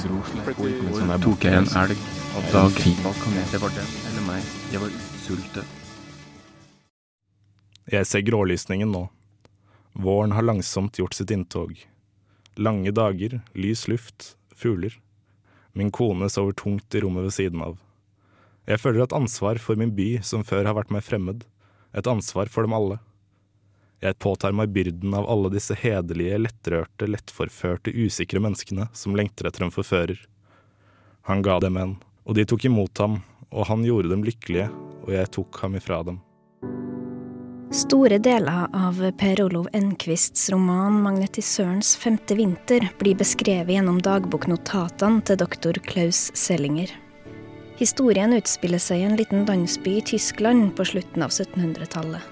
Tok 1.23 1.45
jeg 1.45 1.59
en 1.63 1.73
elg 1.83 1.97
dag. 2.53 2.85
Det 3.53 3.61
var 3.63 3.75
den 3.81 3.99
eller 4.11 4.25
meg. 4.27 4.55
Jeg 4.73 4.81
var 4.81 4.95
sulten. 5.27 5.78
Jeg 7.89 8.05
ser 8.05 8.21
grålysningen 8.21 8.91
nå. 8.93 9.07
Våren 9.97 10.35
har 10.37 10.45
langsomt 10.45 10.99
gjort 11.01 11.15
sitt 11.17 11.31
inntog. 11.33 11.73
Lange 12.61 12.93
dager, 12.93 13.39
lys 13.57 13.87
luft, 13.89 14.35
fugler. 14.53 14.93
Min 15.73 15.89
kone 15.91 16.29
sover 16.29 16.53
tungt 16.53 16.95
i 16.95 17.01
rommet 17.01 17.25
ved 17.25 17.33
siden 17.39 17.63
av. 17.65 17.79
Jeg 18.69 18.83
føler 18.83 19.07
et 19.07 19.17
ansvar 19.17 19.57
for 19.65 19.81
min 19.81 19.95
by 19.97 20.19
som 20.21 20.45
før 20.45 20.69
har 20.69 20.77
vært 20.77 20.93
meg 20.93 21.07
fremmed. 21.07 21.47
Et 21.97 22.13
ansvar 22.13 22.53
for 22.53 22.69
dem 22.69 22.77
alle. 22.77 23.01
Jeg 24.05 24.21
påtar 24.21 24.53
meg 24.53 24.77
byrden 24.77 25.17
av 25.17 25.25
alle 25.25 25.49
disse 25.57 25.73
hederlige, 25.73 26.45
lettrørte, 26.45 27.09
lettforførte, 27.09 27.97
usikre 27.97 28.45
menneskene 28.45 28.91
som 28.93 29.17
lengter 29.17 29.49
etter 29.49 29.65
en 29.65 29.73
forfører. 29.73 30.21
Han 31.33 31.41
ga 31.41 31.57
dem 31.65 31.81
en, 31.81 31.97
og 32.29 32.37
de 32.37 32.45
tok 32.45 32.69
imot 32.69 33.01
ham, 33.01 33.23
og 33.49 33.73
han 33.73 33.89
gjorde 33.89 34.13
dem 34.13 34.29
lykkelige, 34.29 34.69
og 35.07 35.15
jeg 35.17 35.37
tok 35.41 35.65
ham 35.65 35.81
ifra 35.81 36.05
dem. 36.05 36.21
Store 37.69 38.17
deler 38.19 38.67
av 38.73 38.97
Per 39.21 39.43
Olov 39.45 39.67
Enquists 39.77 40.47
roman 40.51 41.03
'Magnetisørens 41.03 41.91
femte 42.01 42.33
vinter' 42.35 42.89
blir 42.97 43.19
beskrevet 43.21 43.75
gjennom 43.75 43.99
dagboknotatene 44.01 45.21
til 45.29 45.37
doktor 45.37 45.77
Klaus 45.85 46.31
Sellinger. 46.33 46.89
Historien 47.77 48.33
utspiller 48.33 48.81
seg 48.81 49.03
i 49.03 49.09
en 49.11 49.19
liten 49.21 49.45
landsby 49.45 49.99
i 49.99 50.07
Tyskland 50.15 50.73
på 50.79 50.87
slutten 50.89 51.23
av 51.23 51.29
1700-tallet. 51.29 52.25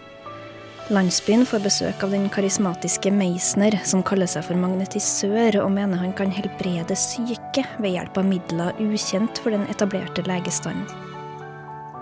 Landsbyen 0.88 1.44
får 1.44 1.66
besøk 1.66 2.07
av 2.07 2.16
den 2.16 2.31
karismatiske 2.33 3.12
Meisner, 3.12 3.77
som 3.85 4.03
kaller 4.03 4.31
seg 4.31 4.46
for 4.49 4.57
magnetisør, 4.57 5.61
og 5.66 5.75
mener 5.77 6.01
han 6.01 6.16
kan 6.16 6.33
helbrede 6.33 6.96
syke 6.96 7.66
ved 7.77 7.92
hjelp 7.92 8.16
av 8.16 8.25
midler 8.25 8.81
ukjent 8.81 9.42
for 9.44 9.53
den 9.53 9.68
etablerte 9.68 10.25
legestanden. 10.25 11.05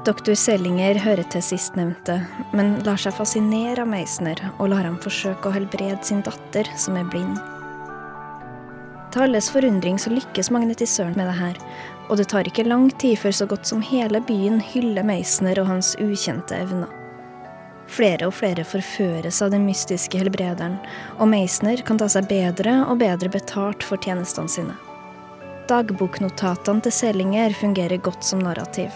Doktor 0.04 0.34
Sellinger 0.36 0.98
hører 1.00 1.24
til 1.32 1.40
sistnevnte, 1.40 2.18
men 2.52 2.74
lar 2.84 3.00
seg 3.00 3.14
fascinere 3.16 3.86
av 3.86 3.88
Meisner, 3.88 4.36
og 4.58 4.68
lar 4.68 4.84
ham 4.84 4.98
forsøke 5.00 5.48
å 5.48 5.54
helbrede 5.54 6.04
sin 6.04 6.20
datter, 6.26 6.68
som 6.76 6.98
er 7.00 7.08
blind. 7.08 7.38
Til 9.14 9.24
alles 9.24 9.48
forundring 9.54 9.96
så 9.96 10.12
lykkes 10.12 10.52
magnetisøren 10.52 11.16
med 11.16 11.30
det 11.30 11.38
her, 11.38 11.62
og 12.10 12.20
det 12.20 12.28
tar 12.34 12.44
ikke 12.44 12.66
lang 12.68 12.90
tid 13.00 13.16
før 13.22 13.38
så 13.38 13.48
godt 13.48 13.70
som 13.70 13.80
hele 13.80 14.20
byen 14.28 14.60
hyller 14.74 15.08
Meisner 15.08 15.62
og 15.62 15.70
hans 15.72 15.94
ukjente 15.96 16.60
evner. 16.66 16.92
Flere 17.88 18.28
og 18.28 18.36
flere 18.36 18.68
forføres 18.68 19.40
av 19.40 19.56
den 19.56 19.64
mystiske 19.64 20.20
helbrederen, 20.20 20.76
og 21.16 21.32
Meisner 21.32 21.80
kan 21.80 21.96
ta 21.96 22.12
seg 22.12 22.28
bedre 22.28 22.82
og 22.90 23.00
bedre 23.00 23.32
betalt 23.32 23.88
for 23.88 23.96
tjenestene 24.04 24.52
sine. 24.52 24.76
Dagboknotatene 25.64 26.84
til 26.84 26.92
Selinger 26.92 27.54
fungerer 27.56 28.02
godt 28.04 28.26
som 28.28 28.44
narrativ, 28.44 28.92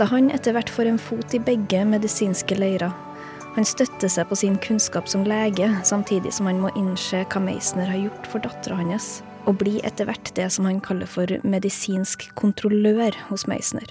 da 0.00 0.08
han 0.08 0.30
etter 0.32 0.56
hvert 0.56 0.72
får 0.72 0.88
en 0.88 0.98
fot 1.00 1.34
i 1.36 1.42
begge 1.44 1.84
medisinske 1.84 2.56
leirer. 2.56 2.92
Han 3.56 3.66
støtter 3.66 4.08
seg 4.08 4.28
på 4.30 4.38
sin 4.38 4.56
kunnskap 4.62 5.08
som 5.10 5.26
lege, 5.28 5.68
samtidig 5.84 6.32
som 6.32 6.48
han 6.48 6.62
må 6.62 6.70
innse 6.78 7.24
hva 7.28 7.42
Meisner 7.42 7.90
har 7.90 8.06
gjort 8.06 8.28
for 8.30 8.44
dattera 8.44 8.78
hans, 8.78 9.18
og 9.44 9.58
blir 9.60 9.82
etter 9.84 10.08
hvert 10.08 10.32
det 10.36 10.46
som 10.54 10.68
han 10.70 10.80
kaller 10.84 11.10
for 11.10 11.40
medisinsk 11.44 12.30
kontrollør 12.38 13.18
hos 13.28 13.48
Meisner. 13.50 13.90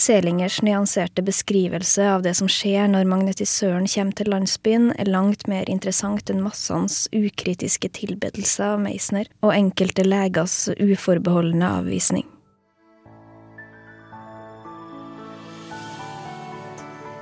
Selingers 0.00 0.60
nyanserte 0.64 1.20
beskrivelse 1.26 2.06
av 2.08 2.22
det 2.24 2.32
som 2.38 2.48
skjer 2.48 2.86
når 2.88 3.10
magnetisøren 3.10 3.90
kommer 3.90 4.16
til 4.16 4.30
landsbyen, 4.32 4.92
er 4.96 5.10
langt 5.10 5.48
mer 5.50 5.68
interessant 5.68 6.30
enn 6.30 6.40
massens 6.40 7.02
ukritiske 7.12 7.90
tilbedelse 7.98 8.64
av 8.64 8.80
Meisner 8.80 9.28
og 9.42 9.52
enkelte 9.58 10.06
legers 10.06 10.70
uforbeholdne 10.78 11.74
avvisning. 11.82 12.24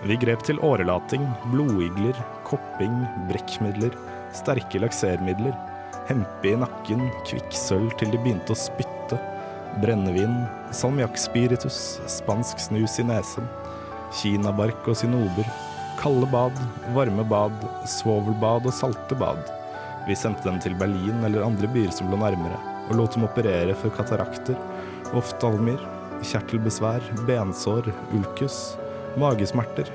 Vi 0.08 0.16
grep 0.16 0.40
til 0.46 0.56
årelating, 0.64 1.24
blodigler, 1.52 2.16
kopping, 2.48 2.94
brekkmidler, 3.28 3.92
sterke 4.32 4.80
laksermidler, 4.80 5.52
hempe 6.08 6.48
i 6.48 6.54
nakken, 6.56 7.02
kvikksølv 7.28 7.92
til 8.00 8.14
de 8.14 8.20
begynte 8.22 8.54
å 8.54 8.56
spytte, 8.56 9.18
brennevin, 9.82 10.46
salmiakkspiritus, 10.72 11.98
spansk 12.08 12.64
snus 12.70 12.96
i 13.02 13.04
nesen, 13.10 13.50
kinabark 14.22 14.88
og 14.88 14.96
synober, 14.96 15.52
kalde 16.00 16.30
bad, 16.32 16.56
varme 16.96 17.28
bad, 17.28 17.68
svovelbad 17.98 18.64
og 18.70 18.78
salte 18.80 19.20
bad. 19.20 19.44
Vi 20.08 20.16
sendte 20.16 20.48
dem 20.48 20.56
til 20.64 20.80
Berlin 20.80 21.20
eller 21.28 21.44
andre 21.44 21.68
byer 21.76 21.92
som 21.92 22.08
lå 22.08 22.16
nærmere, 22.24 22.56
og 22.88 22.96
lot 22.96 23.12
dem 23.12 23.28
operere 23.28 23.76
for 23.76 23.92
katarakter, 23.92 24.56
oftalmer, 25.12 25.76
kjertelbesvær, 26.24 27.04
bensår, 27.28 27.92
ulkus, 28.16 28.78
magesmerter. 29.16 29.90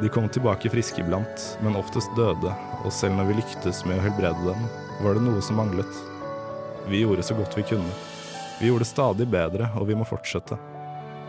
De 0.00 0.08
kom 0.08 0.28
tilbake 0.28 0.70
friske 0.70 1.00
iblant, 1.00 1.58
men 1.64 1.76
oftest 1.76 2.12
døde, 2.16 2.52
og 2.84 2.92
selv 2.92 3.16
når 3.16 3.30
vi 3.30 3.38
lyktes 3.40 3.84
med 3.88 4.00
å 4.00 4.04
helbrede 4.04 4.50
dem, 4.50 4.66
var 5.04 5.16
det 5.16 5.24
noe 5.24 5.42
som 5.44 5.60
manglet. 5.60 6.02
Vi 6.88 7.00
gjorde 7.02 7.24
så 7.26 7.36
godt 7.36 7.56
vi 7.56 7.64
kunne. 7.66 7.92
Vi 8.60 8.68
gjorde 8.68 8.84
det 8.84 8.90
stadig 8.90 9.28
bedre, 9.28 9.70
og 9.76 9.88
vi 9.88 9.96
må 9.96 10.04
fortsette. 10.08 10.58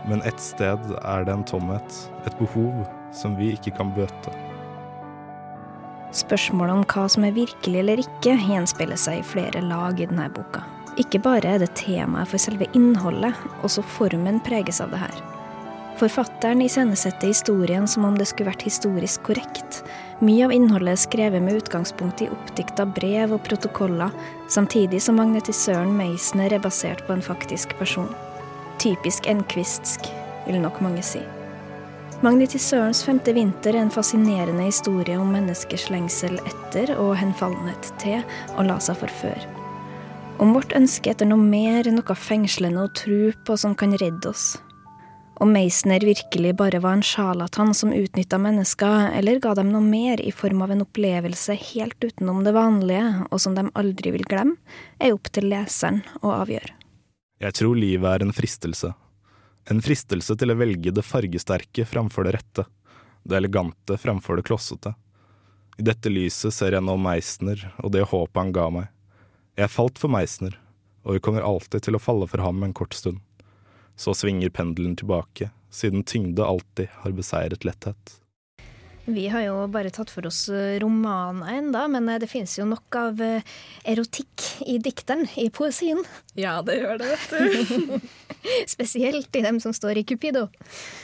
Men 0.08 0.22
ett 0.28 0.40
sted 0.40 0.92
er 1.02 1.24
det 1.24 1.32
en 1.32 1.44
tomhet, 1.44 1.96
et 2.26 2.36
behov, 2.38 2.84
som 3.12 3.36
vi 3.36 3.52
ikke 3.56 3.74
kan 3.76 3.92
bøte. 3.96 4.34
Spørsmålet 6.16 6.78
om 6.78 6.84
hva 6.88 7.04
som 7.12 7.26
er 7.28 7.36
virkelig 7.36 7.82
eller 7.82 8.00
ikke, 8.00 8.36
gjenspeiler 8.48 9.00
seg 9.00 9.20
i 9.20 9.26
flere 9.34 9.60
lag 9.64 10.00
i 10.00 10.08
denne 10.08 10.28
boka. 10.32 10.62
Ikke 10.98 11.20
bare 11.22 11.56
er 11.56 11.60
det 11.62 11.74
temaet 11.78 12.30
for 12.30 12.42
selve 12.42 12.68
innholdet, 12.74 13.36
også 13.62 13.84
formen 13.96 14.40
preges 14.44 14.80
av 14.84 14.94
det 14.94 15.02
her. 15.02 15.37
Forfatteren 15.98 16.62
iscenesetter 16.62 17.26
historien 17.26 17.88
som 17.88 18.04
om 18.06 18.14
det 18.14 18.28
skulle 18.30 18.52
vært 18.52 18.62
historisk 18.62 19.24
korrekt. 19.26 19.80
Mye 20.22 20.44
av 20.46 20.52
innholdet 20.54 20.92
er 20.92 21.00
skrevet 21.02 21.42
med 21.42 21.58
utgangspunkt 21.58 22.22
i 22.22 22.28
oppdikta 22.30 22.86
brev 22.86 23.34
og 23.34 23.42
protokoller, 23.48 24.14
samtidig 24.46 25.00
som 25.02 25.18
magnetisøren 25.18 25.90
Meisner 25.98 26.54
er 26.54 26.62
basert 26.62 27.02
på 27.08 27.16
en 27.16 27.24
faktisk 27.24 27.74
person. 27.80 28.06
Typisk 28.78 29.26
enkvistsk, 29.26 30.06
vil 30.46 30.60
nok 30.62 30.78
mange 30.86 31.02
si. 31.02 31.24
Magnetisørens 32.22 33.02
femte 33.06 33.34
vinter 33.34 33.74
er 33.74 33.82
en 33.82 33.92
fascinerende 33.94 34.68
historie 34.70 35.18
om 35.18 35.34
menneskers 35.34 35.88
lengsel 35.90 36.38
etter 36.44 36.94
og 36.94 37.16
henfallenhet 37.18 37.90
til 37.98 38.22
å 38.54 38.68
la 38.70 38.78
seg 38.82 39.02
forføre. 39.02 39.50
Om 40.38 40.54
vårt 40.54 40.78
ønske 40.78 41.10
etter 41.10 41.26
noe 41.26 41.42
mer, 41.42 41.90
noe 41.90 42.18
fengslende 42.22 42.86
å 42.86 42.94
tro 42.94 43.20
på 43.42 43.58
som 43.58 43.74
kan 43.74 43.98
redde 43.98 44.30
oss. 44.30 44.60
Om 45.40 45.52
Meisner 45.54 46.00
virkelig 46.00 46.56
bare 46.56 46.80
var 46.82 46.92
en 46.92 47.02
sjarlatan 47.02 47.74
som 47.74 47.92
utnytta 47.92 48.40
mennesker, 48.42 49.12
eller 49.14 49.38
ga 49.38 49.52
dem 49.54 49.68
noe 49.70 49.84
mer 49.86 50.18
i 50.18 50.32
form 50.34 50.64
av 50.64 50.72
en 50.74 50.82
opplevelse 50.82 51.54
helt 51.54 52.02
utenom 52.02 52.40
det 52.42 52.56
vanlige, 52.56 53.04
og 53.30 53.38
som 53.38 53.54
de 53.54 53.68
aldri 53.78 54.10
vil 54.16 54.26
glemme, 54.26 54.56
er 54.98 55.14
opp 55.14 55.30
til 55.30 55.46
leseren 55.52 56.00
å 56.26 56.32
avgjøre. 56.40 56.74
Jeg 57.38 57.54
tror 57.54 57.78
livet 57.78 58.10
er 58.10 58.24
en 58.26 58.34
fristelse. 58.34 58.90
En 59.70 59.84
fristelse 59.84 60.34
til 60.34 60.50
å 60.50 60.58
velge 60.58 60.90
det 60.90 61.06
fargesterke 61.06 61.86
framfor 61.86 62.26
det 62.26 62.34
rette, 62.40 62.66
det 63.22 63.38
elegante 63.38 63.94
framfor 63.94 64.40
det 64.40 64.48
klossete. 64.50 64.96
I 65.78 65.86
dette 65.86 66.10
lyset 66.10 66.50
ser 66.50 66.74
jeg 66.74 66.82
nå 66.82 66.98
Meisner 66.98 67.62
og 67.78 67.94
det 67.94 68.08
håpet 68.10 68.42
han 68.42 68.50
ga 68.56 68.66
meg. 68.74 68.90
Jeg 69.54 69.70
falt 69.70 70.02
for 70.02 70.10
Meisner, 70.10 70.58
og 71.06 71.14
vi 71.14 71.22
kommer 71.22 71.46
alltid 71.46 71.86
til 71.86 71.94
å 71.94 72.02
falle 72.02 72.26
for 72.26 72.42
ham 72.42 72.66
en 72.66 72.74
kort 72.74 72.98
stund. 72.98 73.22
Så 73.98 74.14
svinger 74.14 74.52
pendelen 74.54 74.94
tilbake, 74.96 75.50
siden 75.74 76.04
tyngde 76.06 76.46
alltid 76.46 76.86
har 77.02 77.14
beseiret 77.18 77.64
letthet. 77.66 78.18
Vi 79.08 79.24
har 79.32 79.40
jo 79.40 79.54
bare 79.72 79.90
tatt 79.90 80.10
for 80.12 80.26
oss 80.28 80.42
romaner 80.82 81.54
enda, 81.58 81.86
men 81.88 82.10
det 82.20 82.28
finnes 82.28 82.52
jo 82.58 82.66
nok 82.68 82.98
av 83.00 83.22
erotikk 83.88 84.44
i 84.68 84.76
dikteren, 84.84 85.24
i 85.40 85.48
poesien. 85.50 86.02
Ja, 86.36 86.58
det 86.62 86.76
gjør 86.76 87.00
det, 87.00 87.08
vet 87.14 87.32
du. 87.32 87.96
Spesielt 88.74 89.36
i 89.40 89.42
dem 89.46 89.58
som 89.64 89.72
står 89.72 90.02
i 90.02 90.04
Cupido. 90.04 90.44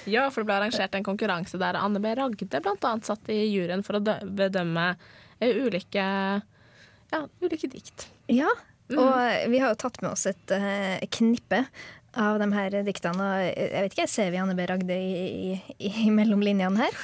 Ja, 0.04 0.28
for 0.28 0.44
det 0.44 0.50
ble 0.50 0.58
arrangert 0.58 0.94
en 0.94 1.08
konkurranse 1.08 1.58
der 1.58 1.80
Anne 1.80 2.02
B. 2.04 2.12
Ragde 2.14 2.60
bl.a. 2.60 2.92
satt 3.08 3.32
i 3.32 3.40
juryen 3.40 3.82
for 3.86 3.98
å 3.98 4.04
bedømme 4.04 4.86
ulike, 5.40 6.06
ja, 7.10 7.24
ulike 7.40 7.72
dikt. 7.72 8.10
Ja, 8.28 8.52
og 8.92 9.50
vi 9.50 9.64
har 9.64 9.72
jo 9.72 9.80
tatt 9.80 10.02
med 10.04 10.12
oss 10.12 10.28
et 10.28 10.56
knippe 11.16 11.64
av 12.20 12.38
de 12.42 12.48
her 12.54 12.78
diktene. 12.86 13.26
Og 13.26 13.44
jeg 13.48 13.84
vet 13.86 13.96
ikke, 13.96 14.08
Ser 14.10 14.32
vi 14.32 14.40
Anne 14.40 14.56
B. 14.56 14.66
Ragde 14.68 14.96
i, 14.96 15.54
i, 15.78 15.92
i 16.06 16.10
mellom 16.14 16.42
linjene 16.44 16.86
her? 16.86 16.98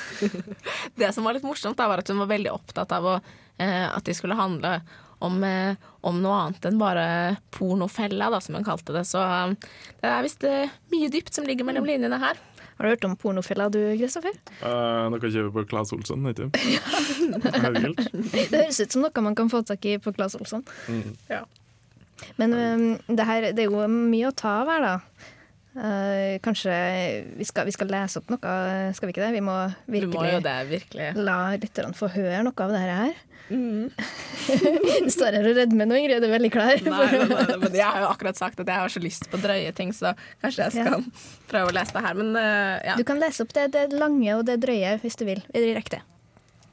det 1.00 1.12
som 1.16 1.26
var 1.26 1.36
litt 1.36 1.46
morsomt, 1.46 1.78
da, 1.78 1.88
var 1.90 2.02
at 2.02 2.10
hun 2.10 2.22
var 2.22 2.30
veldig 2.32 2.52
opptatt 2.54 2.92
av 2.96 3.06
å, 3.06 3.14
eh, 3.60 3.86
at 3.88 4.06
de 4.06 4.16
skulle 4.16 4.38
handle 4.38 4.78
om, 5.20 5.42
eh, 5.44 5.74
om, 6.00 6.20
noe 6.22 6.36
annet 6.44 6.68
enn 6.70 6.78
bare 6.80 7.06
pornofella, 7.54 8.30
da, 8.32 8.40
som 8.40 8.56
hun 8.56 8.66
kalte 8.66 8.94
det. 8.96 9.04
Så 9.08 9.20
um, 9.20 9.56
det 10.00 10.08
er 10.08 10.24
visst 10.24 10.46
eh, 10.48 10.78
mye 10.94 11.10
dypt 11.12 11.36
som 11.36 11.48
ligger 11.48 11.68
mellom 11.68 11.88
linjene 11.88 12.20
her. 12.22 12.40
Har 12.80 12.86
du 12.86 12.94
hørt 12.94 13.04
om 13.04 13.16
pornofella 13.20 13.66
du, 13.68 13.80
Kristoffer? 14.00 14.36
Uh, 14.62 15.10
noe 15.12 15.20
kjøper 15.20 15.52
på 15.58 15.66
Claes 15.68 15.92
Olsson, 15.92 16.24
ikke 16.30 16.46
du. 16.48 16.60
det 17.44 18.46
høres 18.54 18.80
ut 18.80 18.96
som 18.96 19.04
noe 19.04 19.24
man 19.26 19.36
kan 19.36 19.52
få 19.52 19.60
tak 19.68 19.84
i 19.84 19.98
på 20.00 20.14
Claes 20.16 20.38
Olsson. 20.38 20.64
Mm. 20.88 21.10
Ja. 21.28 21.42
Men 22.40 22.56
um, 22.56 22.88
det, 23.08 23.26
her, 23.28 23.50
det 23.54 23.64
er 23.64 23.70
jo 23.70 23.86
mye 23.90 24.30
å 24.30 24.36
ta 24.36 24.60
av 24.62 24.72
her, 24.72 24.86
da. 24.86 24.96
Uh, 25.70 26.40
kanskje 26.42 26.74
vi 27.38 27.46
skal, 27.46 27.68
vi 27.68 27.72
skal, 27.76 27.86
lese 27.92 28.18
opp 28.18 28.30
noe, 28.32 28.54
skal 28.96 29.06
vi 29.06 29.14
ikke 29.14 29.22
det? 29.22 29.34
Vi 29.36 29.42
må 29.46 29.54
virkelig, 29.86 30.32
må 30.34 30.40
det, 30.42 30.56
virkelig. 30.66 31.12
la 31.14 31.54
lytterne 31.54 31.94
få 31.94 32.08
høre 32.10 32.42
noe 32.46 32.66
av 32.66 32.74
det 32.74 32.80
her. 32.84 33.12
Mm. 33.50 33.90
du 35.04 35.10
står 35.10 35.38
her 35.38 35.46
og 35.50 35.56
redmer 35.58 35.88
nå, 35.90 35.98
Ingrid. 35.98 36.22
Er 36.26 36.34
veldig 36.34 36.52
klar? 36.54 36.74
Nei, 36.86 37.06
nei, 37.14 37.24
nei, 37.32 37.56
men 37.64 37.78
jeg 37.80 37.86
har 37.86 38.04
jo 38.04 38.10
akkurat 38.10 38.38
sagt 38.38 38.62
at 38.62 38.70
jeg 38.70 38.82
har 38.82 38.92
så 38.92 39.02
lyst 39.02 39.26
på 39.30 39.40
drøye 39.42 39.72
ting, 39.76 39.94
så 39.94 40.14
kanskje 40.42 40.68
jeg 40.68 40.76
skal 40.78 41.00
ja. 41.00 41.24
prøve 41.50 41.72
å 41.72 41.76
lese 41.78 41.96
det 41.96 42.04
her. 42.06 42.18
Men 42.18 42.34
uh, 42.38 42.76
ja. 42.90 42.98
Du 42.98 43.06
kan 43.06 43.22
lese 43.22 43.46
opp 43.46 43.54
det, 43.56 43.70
det 43.74 43.88
lange 43.94 44.38
og 44.38 44.46
det 44.50 44.60
drøye 44.62 44.98
hvis 45.02 45.18
du 45.18 45.26
vil. 45.28 45.42
Direkte. 45.54 46.02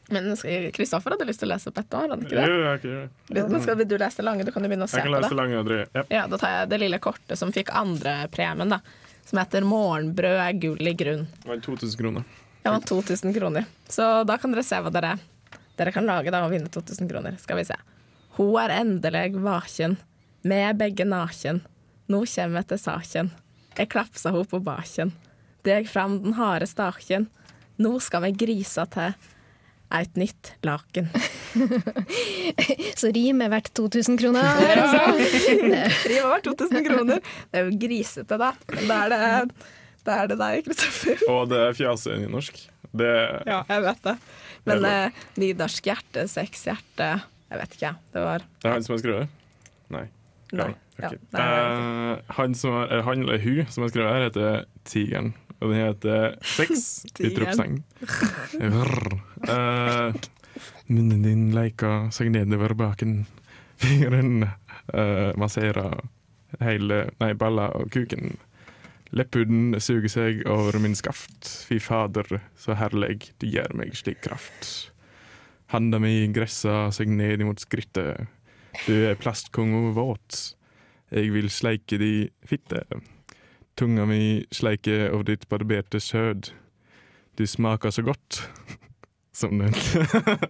Men 0.10 0.30
Kristoffer 0.74 1.12
hadde 1.15 1.26
lyst 1.28 1.41
til 1.43 1.50
å 1.50 1.52
lese 1.54 1.67
opp 1.72 1.80
et 1.82 1.96
år, 2.00 2.12
hadde 2.13 2.28
ikke 2.28 2.38
det? 2.38 2.46
Jo, 2.48 2.60
jeg 2.63 2.82
gjøre 2.88 3.50
Men 3.52 3.63
skal 3.63 3.82
du 3.82 3.98
lese 3.98 4.22
det 4.22 4.26
lange? 4.28 4.46
Du 4.48 4.52
kan 4.56 4.63
jo 4.63 4.72
begynne 4.72 4.88
å 4.88 4.91
se 4.91 5.02
på 5.02 5.04
det. 5.04 5.10
jeg 5.10 5.12
kan 5.12 5.17
lese 5.17 5.28
det. 5.28 5.36
det 5.36 5.41
lange 5.41 5.60
og 5.60 5.67
drøye. 5.67 5.88
Ja. 5.98 6.04
ja, 6.15 6.22
Da 6.32 6.39
tar 6.39 6.54
jeg 6.54 6.70
det 6.72 6.80
lille 6.86 7.00
kortet 7.04 7.39
som 7.41 7.52
fikk 7.56 7.74
andrepremien, 7.76 8.72
da. 8.72 8.80
Som 9.28 9.41
heter 9.41 9.65
'Morgenbrød 9.67 10.39
er 10.39 10.54
gull 10.62 10.88
i 10.88 10.93
grunn'. 10.96 11.26
Det 11.43 11.50
var 11.52 11.60
2000 11.65 12.00
kroner. 12.00 12.24
Det 12.63 12.72
var 12.72 12.80
2000 12.80 13.34
kroner. 13.36 13.65
Så 13.89 14.24
da 14.24 14.38
kan 14.38 14.52
dere 14.52 14.63
se 14.63 14.80
hva 14.80 14.91
dere, 14.91 15.17
dere 15.76 15.91
kan 15.91 16.08
lage 16.08 16.32
da 16.32 16.46
og 16.46 16.52
vinne 16.52 16.72
2000 16.72 17.10
kroner. 17.12 17.36
Skal 17.39 17.60
vi 17.60 17.65
se. 17.67 17.76
Ho 18.39 18.48
er 18.58 18.70
endelig 18.80 19.36
vaken, 19.36 19.98
med 20.43 20.78
begge 20.78 21.04
naken. 21.04 21.62
Nå 22.08 22.24
kjem 22.26 22.56
etter 22.56 22.80
saken. 22.80 23.32
Jeg 23.78 23.89
klapsa 23.89 24.32
ho 24.32 24.43
på 24.48 24.63
baken. 24.63 25.12
Deg 25.67 25.89
fram 25.89 26.22
den 26.24 26.34
harde 26.39 26.67
staken. 26.67 27.28
Nå 27.78 28.00
skal 28.00 28.24
vi 28.24 28.32
grisa 28.32 28.86
til 28.89 29.13
et 29.93 30.17
nytt 30.19 30.52
laken. 30.67 31.08
Så 33.00 33.12
rim 33.15 33.41
er 33.45 33.52
verdt 33.54 33.71
2000 33.78 34.17
kroner? 34.19 34.43
rim 35.54 35.73
er 35.73 36.32
verdt 36.34 36.47
2000 36.50 36.88
kroner. 36.88 37.21
Det 37.52 37.62
er 37.62 37.69
jo 37.69 37.78
grisete, 37.82 38.39
da. 38.41 38.52
Da 38.89 39.00
er 39.06 39.13
det, 39.13 39.21
da 40.08 40.17
er 40.23 40.32
det 40.32 40.39
deg, 40.41 40.67
Kristoffer. 40.67 41.23
Og 41.32 41.47
det 41.52 41.62
er 41.69 41.78
fjase 41.78 42.15
i 42.15 42.19
nynorsk 42.23 42.60
Det 42.97 43.13
Ja, 43.47 43.62
jeg 43.69 43.86
vet 43.88 44.04
det. 44.08 44.17
Men 44.67 44.86
eh, 44.91 45.23
nynorsk 45.39 45.88
hjerte, 45.88 46.28
sexhjerte 46.32 47.10
Jeg 47.47 47.60
vet 47.62 47.76
ikke, 47.78 47.93
det 48.15 48.23
var 48.26 48.43
Det 48.43 48.67
er 48.67 48.76
han 48.76 48.86
som 48.86 48.95
har 48.97 49.04
skrevet? 49.04 49.36
Nei. 49.93 50.06
Nei. 50.56 50.71
Okay. 50.97 51.19
Ja, 51.32 51.47
Eh, 51.47 52.13
han, 52.39 52.56
som 52.58 52.73
eh, 52.84 53.04
han 53.06 53.21
eller 53.21 53.38
hun 53.43 53.67
som 53.69 53.84
har 53.86 53.91
skrevet 53.91 54.15
her, 54.15 54.23
heter 54.28 54.63
Tigeren. 54.88 55.34
Og 55.58 55.72
den 55.72 55.80
heter 55.82 56.36
Sex! 56.46 57.06
i 57.20 57.32
truppseng. 57.34 57.80
Uh, 58.62 59.17
Eh, 59.48 60.13
munnen 60.88 61.24
din 61.24 61.50
leker 61.56 62.10
seg 62.15 62.32
nedover 62.34 62.74
baken. 62.78 63.26
Fingeren 63.82 64.48
uh, 64.48 65.32
masserer 65.38 66.00
hele 66.63 67.08
Nei, 67.22 67.34
balla 67.38 67.70
og 67.78 67.91
kuken. 67.93 68.38
Lepphuden 69.15 69.78
suger 69.80 70.12
seg 70.12 70.41
over 70.52 70.80
min 70.84 70.98
skaft. 70.98 71.48
Fy 71.67 71.80
fader, 71.84 72.39
så 72.60 72.76
herlig, 72.76 73.32
du 73.39 73.48
gir 73.48 73.72
meg 73.78 73.96
slik 73.96 74.24
kraft. 74.26 74.89
Handa 75.72 76.00
mi 76.00 76.26
gressa 76.36 76.88
seg 76.96 77.12
ned 77.12 77.43
imot 77.43 77.63
skrittet. 77.63 78.28
Du 78.88 78.93
er 79.08 79.20
plastkongo 79.20 79.93
våt. 79.96 80.41
Jeg 81.12 81.32
vil 81.32 81.48
sleike 81.52 82.00
di 82.02 82.12
fitte. 82.48 82.84
Tunga 83.78 84.06
mi 84.10 84.46
sleiker 84.52 85.12
over 85.13 85.28
ditt 85.30 85.44
barberte 85.50 86.00
skjød. 86.02 86.50
Du 87.38 87.46
smaker 87.46 87.94
så 87.94 88.02
godt. 88.02 88.40
Som 89.38 89.60
den 89.62 89.74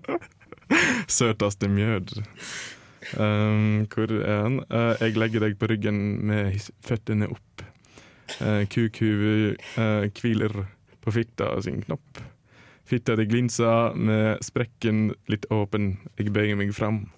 søteste 1.18 1.68
mjød. 1.68 2.22
Um, 3.20 3.88
hvor 3.92 4.12
er 4.12 4.44
han? 4.44 4.62
Uh, 4.72 4.96
jeg 5.02 5.18
legger 5.20 5.44
deg 5.44 5.58
på 5.60 5.68
ryggen 5.68 6.00
med 6.28 6.56
føttene 6.88 7.28
opp. 7.32 7.66
Uh, 8.40 8.64
Kukhuvet 8.72 9.60
uh, 9.76 10.08
hviler 10.08 10.64
på 11.04 11.12
fitta 11.12 11.52
sin 11.64 11.84
knopp. 11.84 12.24
Fitta 12.88 13.16
di 13.20 13.28
glinser 13.28 13.96
med 13.96 14.40
sprekken 14.44 15.12
litt 15.28 15.50
åpen. 15.52 15.98
Jeg 16.16 16.32
bøyer 16.32 16.56
meg 16.56 16.72
fram. 16.76 17.10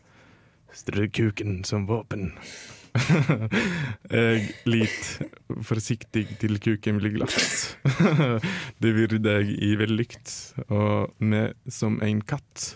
Strø 0.74 1.06
kuken 1.13 1.62
som 1.65 1.86
våpen. 1.89 2.32
jeg 4.19 4.49
lit 4.69 5.07
forsiktig 5.65 6.25
til 6.41 6.59
kuken 6.62 6.99
blir 6.99 7.15
glatt. 7.17 7.77
det 8.81 8.93
virrer 8.95 9.21
deg 9.23 9.51
i 9.53 9.73
vellykt, 9.79 10.33
og 10.67 11.15
med 11.19 11.57
som 11.71 11.99
en 12.05 12.21
katt. 12.21 12.75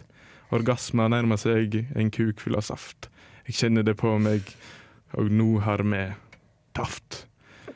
Orgasma 0.54 1.08
nærmer 1.10 1.40
seg 1.42 1.80
en 1.98 2.12
kuk 2.14 2.42
full 2.44 2.58
av 2.60 2.68
saft. 2.68 3.10
Jeg 3.48 3.58
kjenner 3.60 3.86
det 3.86 3.98
på 4.00 4.12
meg, 4.22 4.48
og 5.18 5.32
nå 5.34 5.50
har 5.66 5.84
vi 5.88 6.04
taft. 6.78 7.26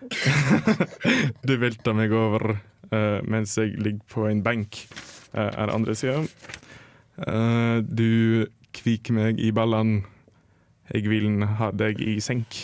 du 1.47 1.55
velter 1.59 1.95
meg 1.97 2.13
over 2.15 2.53
uh, 2.91 3.19
mens 3.27 3.57
jeg 3.57 3.75
ligger 3.81 4.05
på 4.13 4.27
en 4.29 4.43
benk, 4.45 4.83
uh, 5.33 5.49
er 5.49 5.73
andre 5.73 5.95
sida. 5.97 6.21
Uh, 7.17 7.81
du 7.81 8.45
kviker 8.77 9.17
meg 9.17 9.41
i 9.41 9.51
ballene. 9.55 10.05
Jeg 10.93 11.09
vil 11.11 11.43
ha 11.59 11.71
deg 11.75 11.99
i 12.03 12.17
senk. 12.23 12.55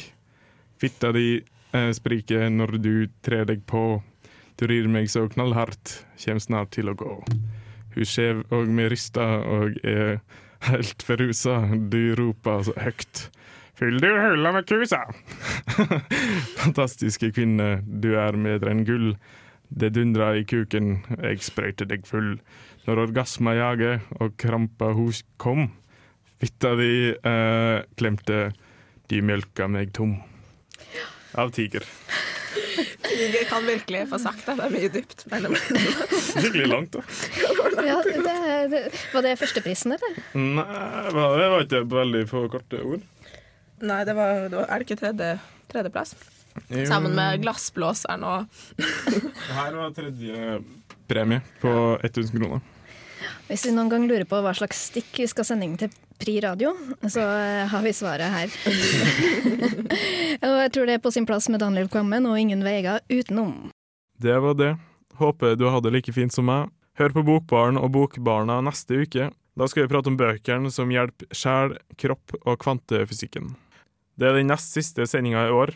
Fitta 0.79 1.11
di 1.15 1.37
eh, 1.39 1.91
spriker 1.95 2.49
når 2.51 2.77
du 2.83 2.93
trer 3.25 3.47
deg 3.49 3.65
på. 3.69 4.01
Du 4.59 4.67
rir 4.69 4.87
meg 4.91 5.09
så 5.11 5.25
knallhardt, 5.31 6.03
kjem 6.21 6.39
snart 6.39 6.73
til 6.75 6.91
å 6.91 6.97
gå. 6.97 7.13
Hun 7.93 8.09
skjev 8.09 8.43
og 8.53 8.69
med 8.73 8.91
rista 8.93 9.25
og 9.41 9.77
er 9.83 10.19
helt 10.69 11.03
forrusa. 11.05 11.59
Du 11.91 12.13
roper 12.19 12.67
så 12.69 12.75
høgt. 12.79 13.27
Fyll 13.73 13.97
du 14.01 14.07
høla 14.07 14.51
med 14.53 14.67
kusa! 14.69 15.01
Fantastiske 16.61 17.31
kvinne, 17.33 17.79
du 17.83 18.13
er 18.21 18.37
bedre 18.37 18.73
enn 18.73 18.83
gull. 18.85 19.15
Det 19.73 19.89
dundrer 19.95 20.37
i 20.37 20.45
kuken, 20.45 20.99
jeg 21.17 21.41
sprøyter 21.41 21.89
deg 21.89 22.05
full. 22.05 22.35
Når 22.85 23.07
orgasma 23.07 23.55
jager 23.57 24.03
og 24.21 24.35
krampa 24.37 24.91
hos 24.93 25.23
kom, 25.41 25.71
fitta 26.43 26.75
di 26.79 26.91
uh, 27.15 27.79
klemte, 27.99 28.51
de 29.11 29.23
mjølka 29.23 29.69
meg 29.71 29.93
tom. 29.95 30.17
Av 31.39 31.49
tiger. 31.55 31.85
Tiger 33.03 33.47
kan 33.49 33.65
virkelig 33.65 34.03
få 34.11 34.19
sagt 34.21 34.45
det. 34.45 34.57
Det 34.59 34.67
er 34.67 34.73
mye 34.73 34.89
dypt. 34.93 35.23
mellom 35.31 35.55
Skikkelig 35.57 36.67
langt, 36.69 36.97
da. 36.97 37.01
Ja, 37.83 37.97
det, 38.05 38.19
det, 38.71 38.83
var 39.13 39.25
det 39.25 39.33
førsteprisen, 39.41 39.95
eller? 39.95 40.19
Nei, 40.37 40.67
det 41.09 41.49
var 41.55 41.65
ikke 41.65 41.83
veldig 41.89 42.23
få 42.29 42.45
korte 42.53 42.83
ord. 42.83 43.07
Nei, 43.83 44.03
det 44.07 44.15
var, 44.17 44.45
det 44.47 44.59
var 44.59 44.69
Er 44.69 44.79
det 44.79 44.87
ikke 44.87 44.99
tredje, 45.01 45.33
tredjeplass? 45.73 46.13
Jo. 46.69 46.85
Sammen 46.85 47.15
med 47.17 47.41
glassblåseren 47.41 48.23
og 48.29 48.45
Her 49.57 49.73
var 49.73 49.93
tredje 49.97 50.59
premie 51.09 51.41
på 51.63 51.73
1000 52.03 52.37
kroner. 52.37 52.61
Hvis 53.47 53.65
vi 53.67 53.73
noen 53.73 53.89
gang 53.91 54.05
lurer 54.07 54.25
på 54.29 54.39
hva 54.43 54.53
slags 54.55 54.85
stikk 54.91 55.17
vi 55.23 55.27
skal 55.29 55.47
sende 55.47 55.67
inn 55.67 55.79
til 55.81 55.91
Pri 56.23 56.37
radio, 56.39 56.71
så 57.09 57.19
eh, 57.19 57.65
har 57.67 57.81
vi 57.83 57.91
svaret 57.93 58.31
her. 58.31 58.53
og 60.47 60.53
jeg 60.61 60.71
tror 60.71 60.87
det 60.87 60.93
er 60.95 61.01
på 61.03 61.11
sin 61.11 61.25
plass 61.27 61.49
med 61.51 61.59
Daniel 61.59 61.89
Kvammen 61.91 62.29
og 62.29 62.39
ingen 62.39 62.63
veier 62.63 63.01
utenom. 63.11 63.73
Det 64.23 64.37
var 64.39 64.55
det. 64.55 64.69
Håper 65.19 65.57
du 65.59 65.67
hadde 65.67 65.89
det 65.89 65.97
like 65.97 66.13
fint 66.15 66.31
som 66.31 66.47
meg. 66.47 66.71
Hør 66.95 67.11
på 67.17 67.25
Bokbaren 67.27 67.75
og 67.75 67.91
Bokbarna 67.91 68.61
neste 68.63 69.01
uke. 69.03 69.33
Da 69.59 69.67
skal 69.67 69.83
vi 69.83 69.91
prate 69.91 70.13
om 70.13 70.15
bøkene 70.17 70.71
som 70.71 70.95
hjelper 70.95 71.27
sjel, 71.35 71.75
kropp 71.99 72.37
og 72.39 72.55
kvantefysikken. 72.63 73.51
Det 74.15 74.29
er 74.29 74.39
den 74.39 74.47
nest 74.53 74.71
siste 74.71 75.03
sendinga 75.09 75.43
i 75.49 75.53
år. 75.53 75.75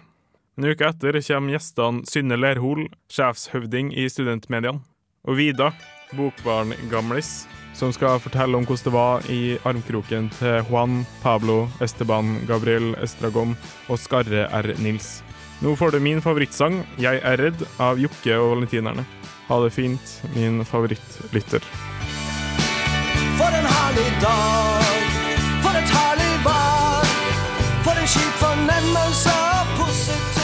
En 0.56 0.72
uke 0.72 0.88
etter 0.88 1.20
kommer 1.28 1.58
gjestene 1.58 2.08
Synne 2.08 2.40
Lerhol, 2.40 2.88
sjefshøvding 3.12 3.92
i 4.00 4.08
Studentmediene, 4.10 4.80
og 5.28 5.42
Vida, 5.44 5.74
bokbarn-gamlis, 6.16 7.44
som 7.78 7.94
skal 7.94 8.20
fortelle 8.22 8.58
om 8.58 8.66
hvordan 8.66 8.88
det 8.88 8.94
var 8.94 9.28
i 9.30 9.42
armkroken 9.68 10.32
til 10.40 10.64
Juan, 10.70 11.04
Pablo, 11.22 11.68
Esteban, 11.82 12.40
Gabriel 12.50 12.96
Estragon 13.04 13.56
og 13.88 14.00
Skarre 14.02 14.48
R. 14.50 14.74
Nils. 14.82 15.22
Nå 15.62 15.76
får 15.78 15.92
du 15.92 16.00
min 16.00 16.22
favorittsang, 16.22 16.86
'Jeg 16.98 17.22
er 17.24 17.38
redd', 17.38 17.68
av 17.80 17.98
Jokke 17.98 18.38
og 18.38 18.50
Valentinerne. 18.56 19.06
Ha 19.48 19.64
det 19.64 19.74
fint, 19.74 20.22
min 20.36 20.66
favorittlytter. 20.66 21.62
For 23.38 23.52
en 23.60 23.68
herlig 23.78 24.12
dag, 24.22 24.98
for 25.64 25.74
et 25.82 25.92
herlig 25.98 26.34
vær. 26.46 27.06
For 27.86 27.96
en 28.02 28.08
kjip 28.08 28.34
fornemmelse 28.42 29.30
av 29.30 29.66
positiv 29.78 30.37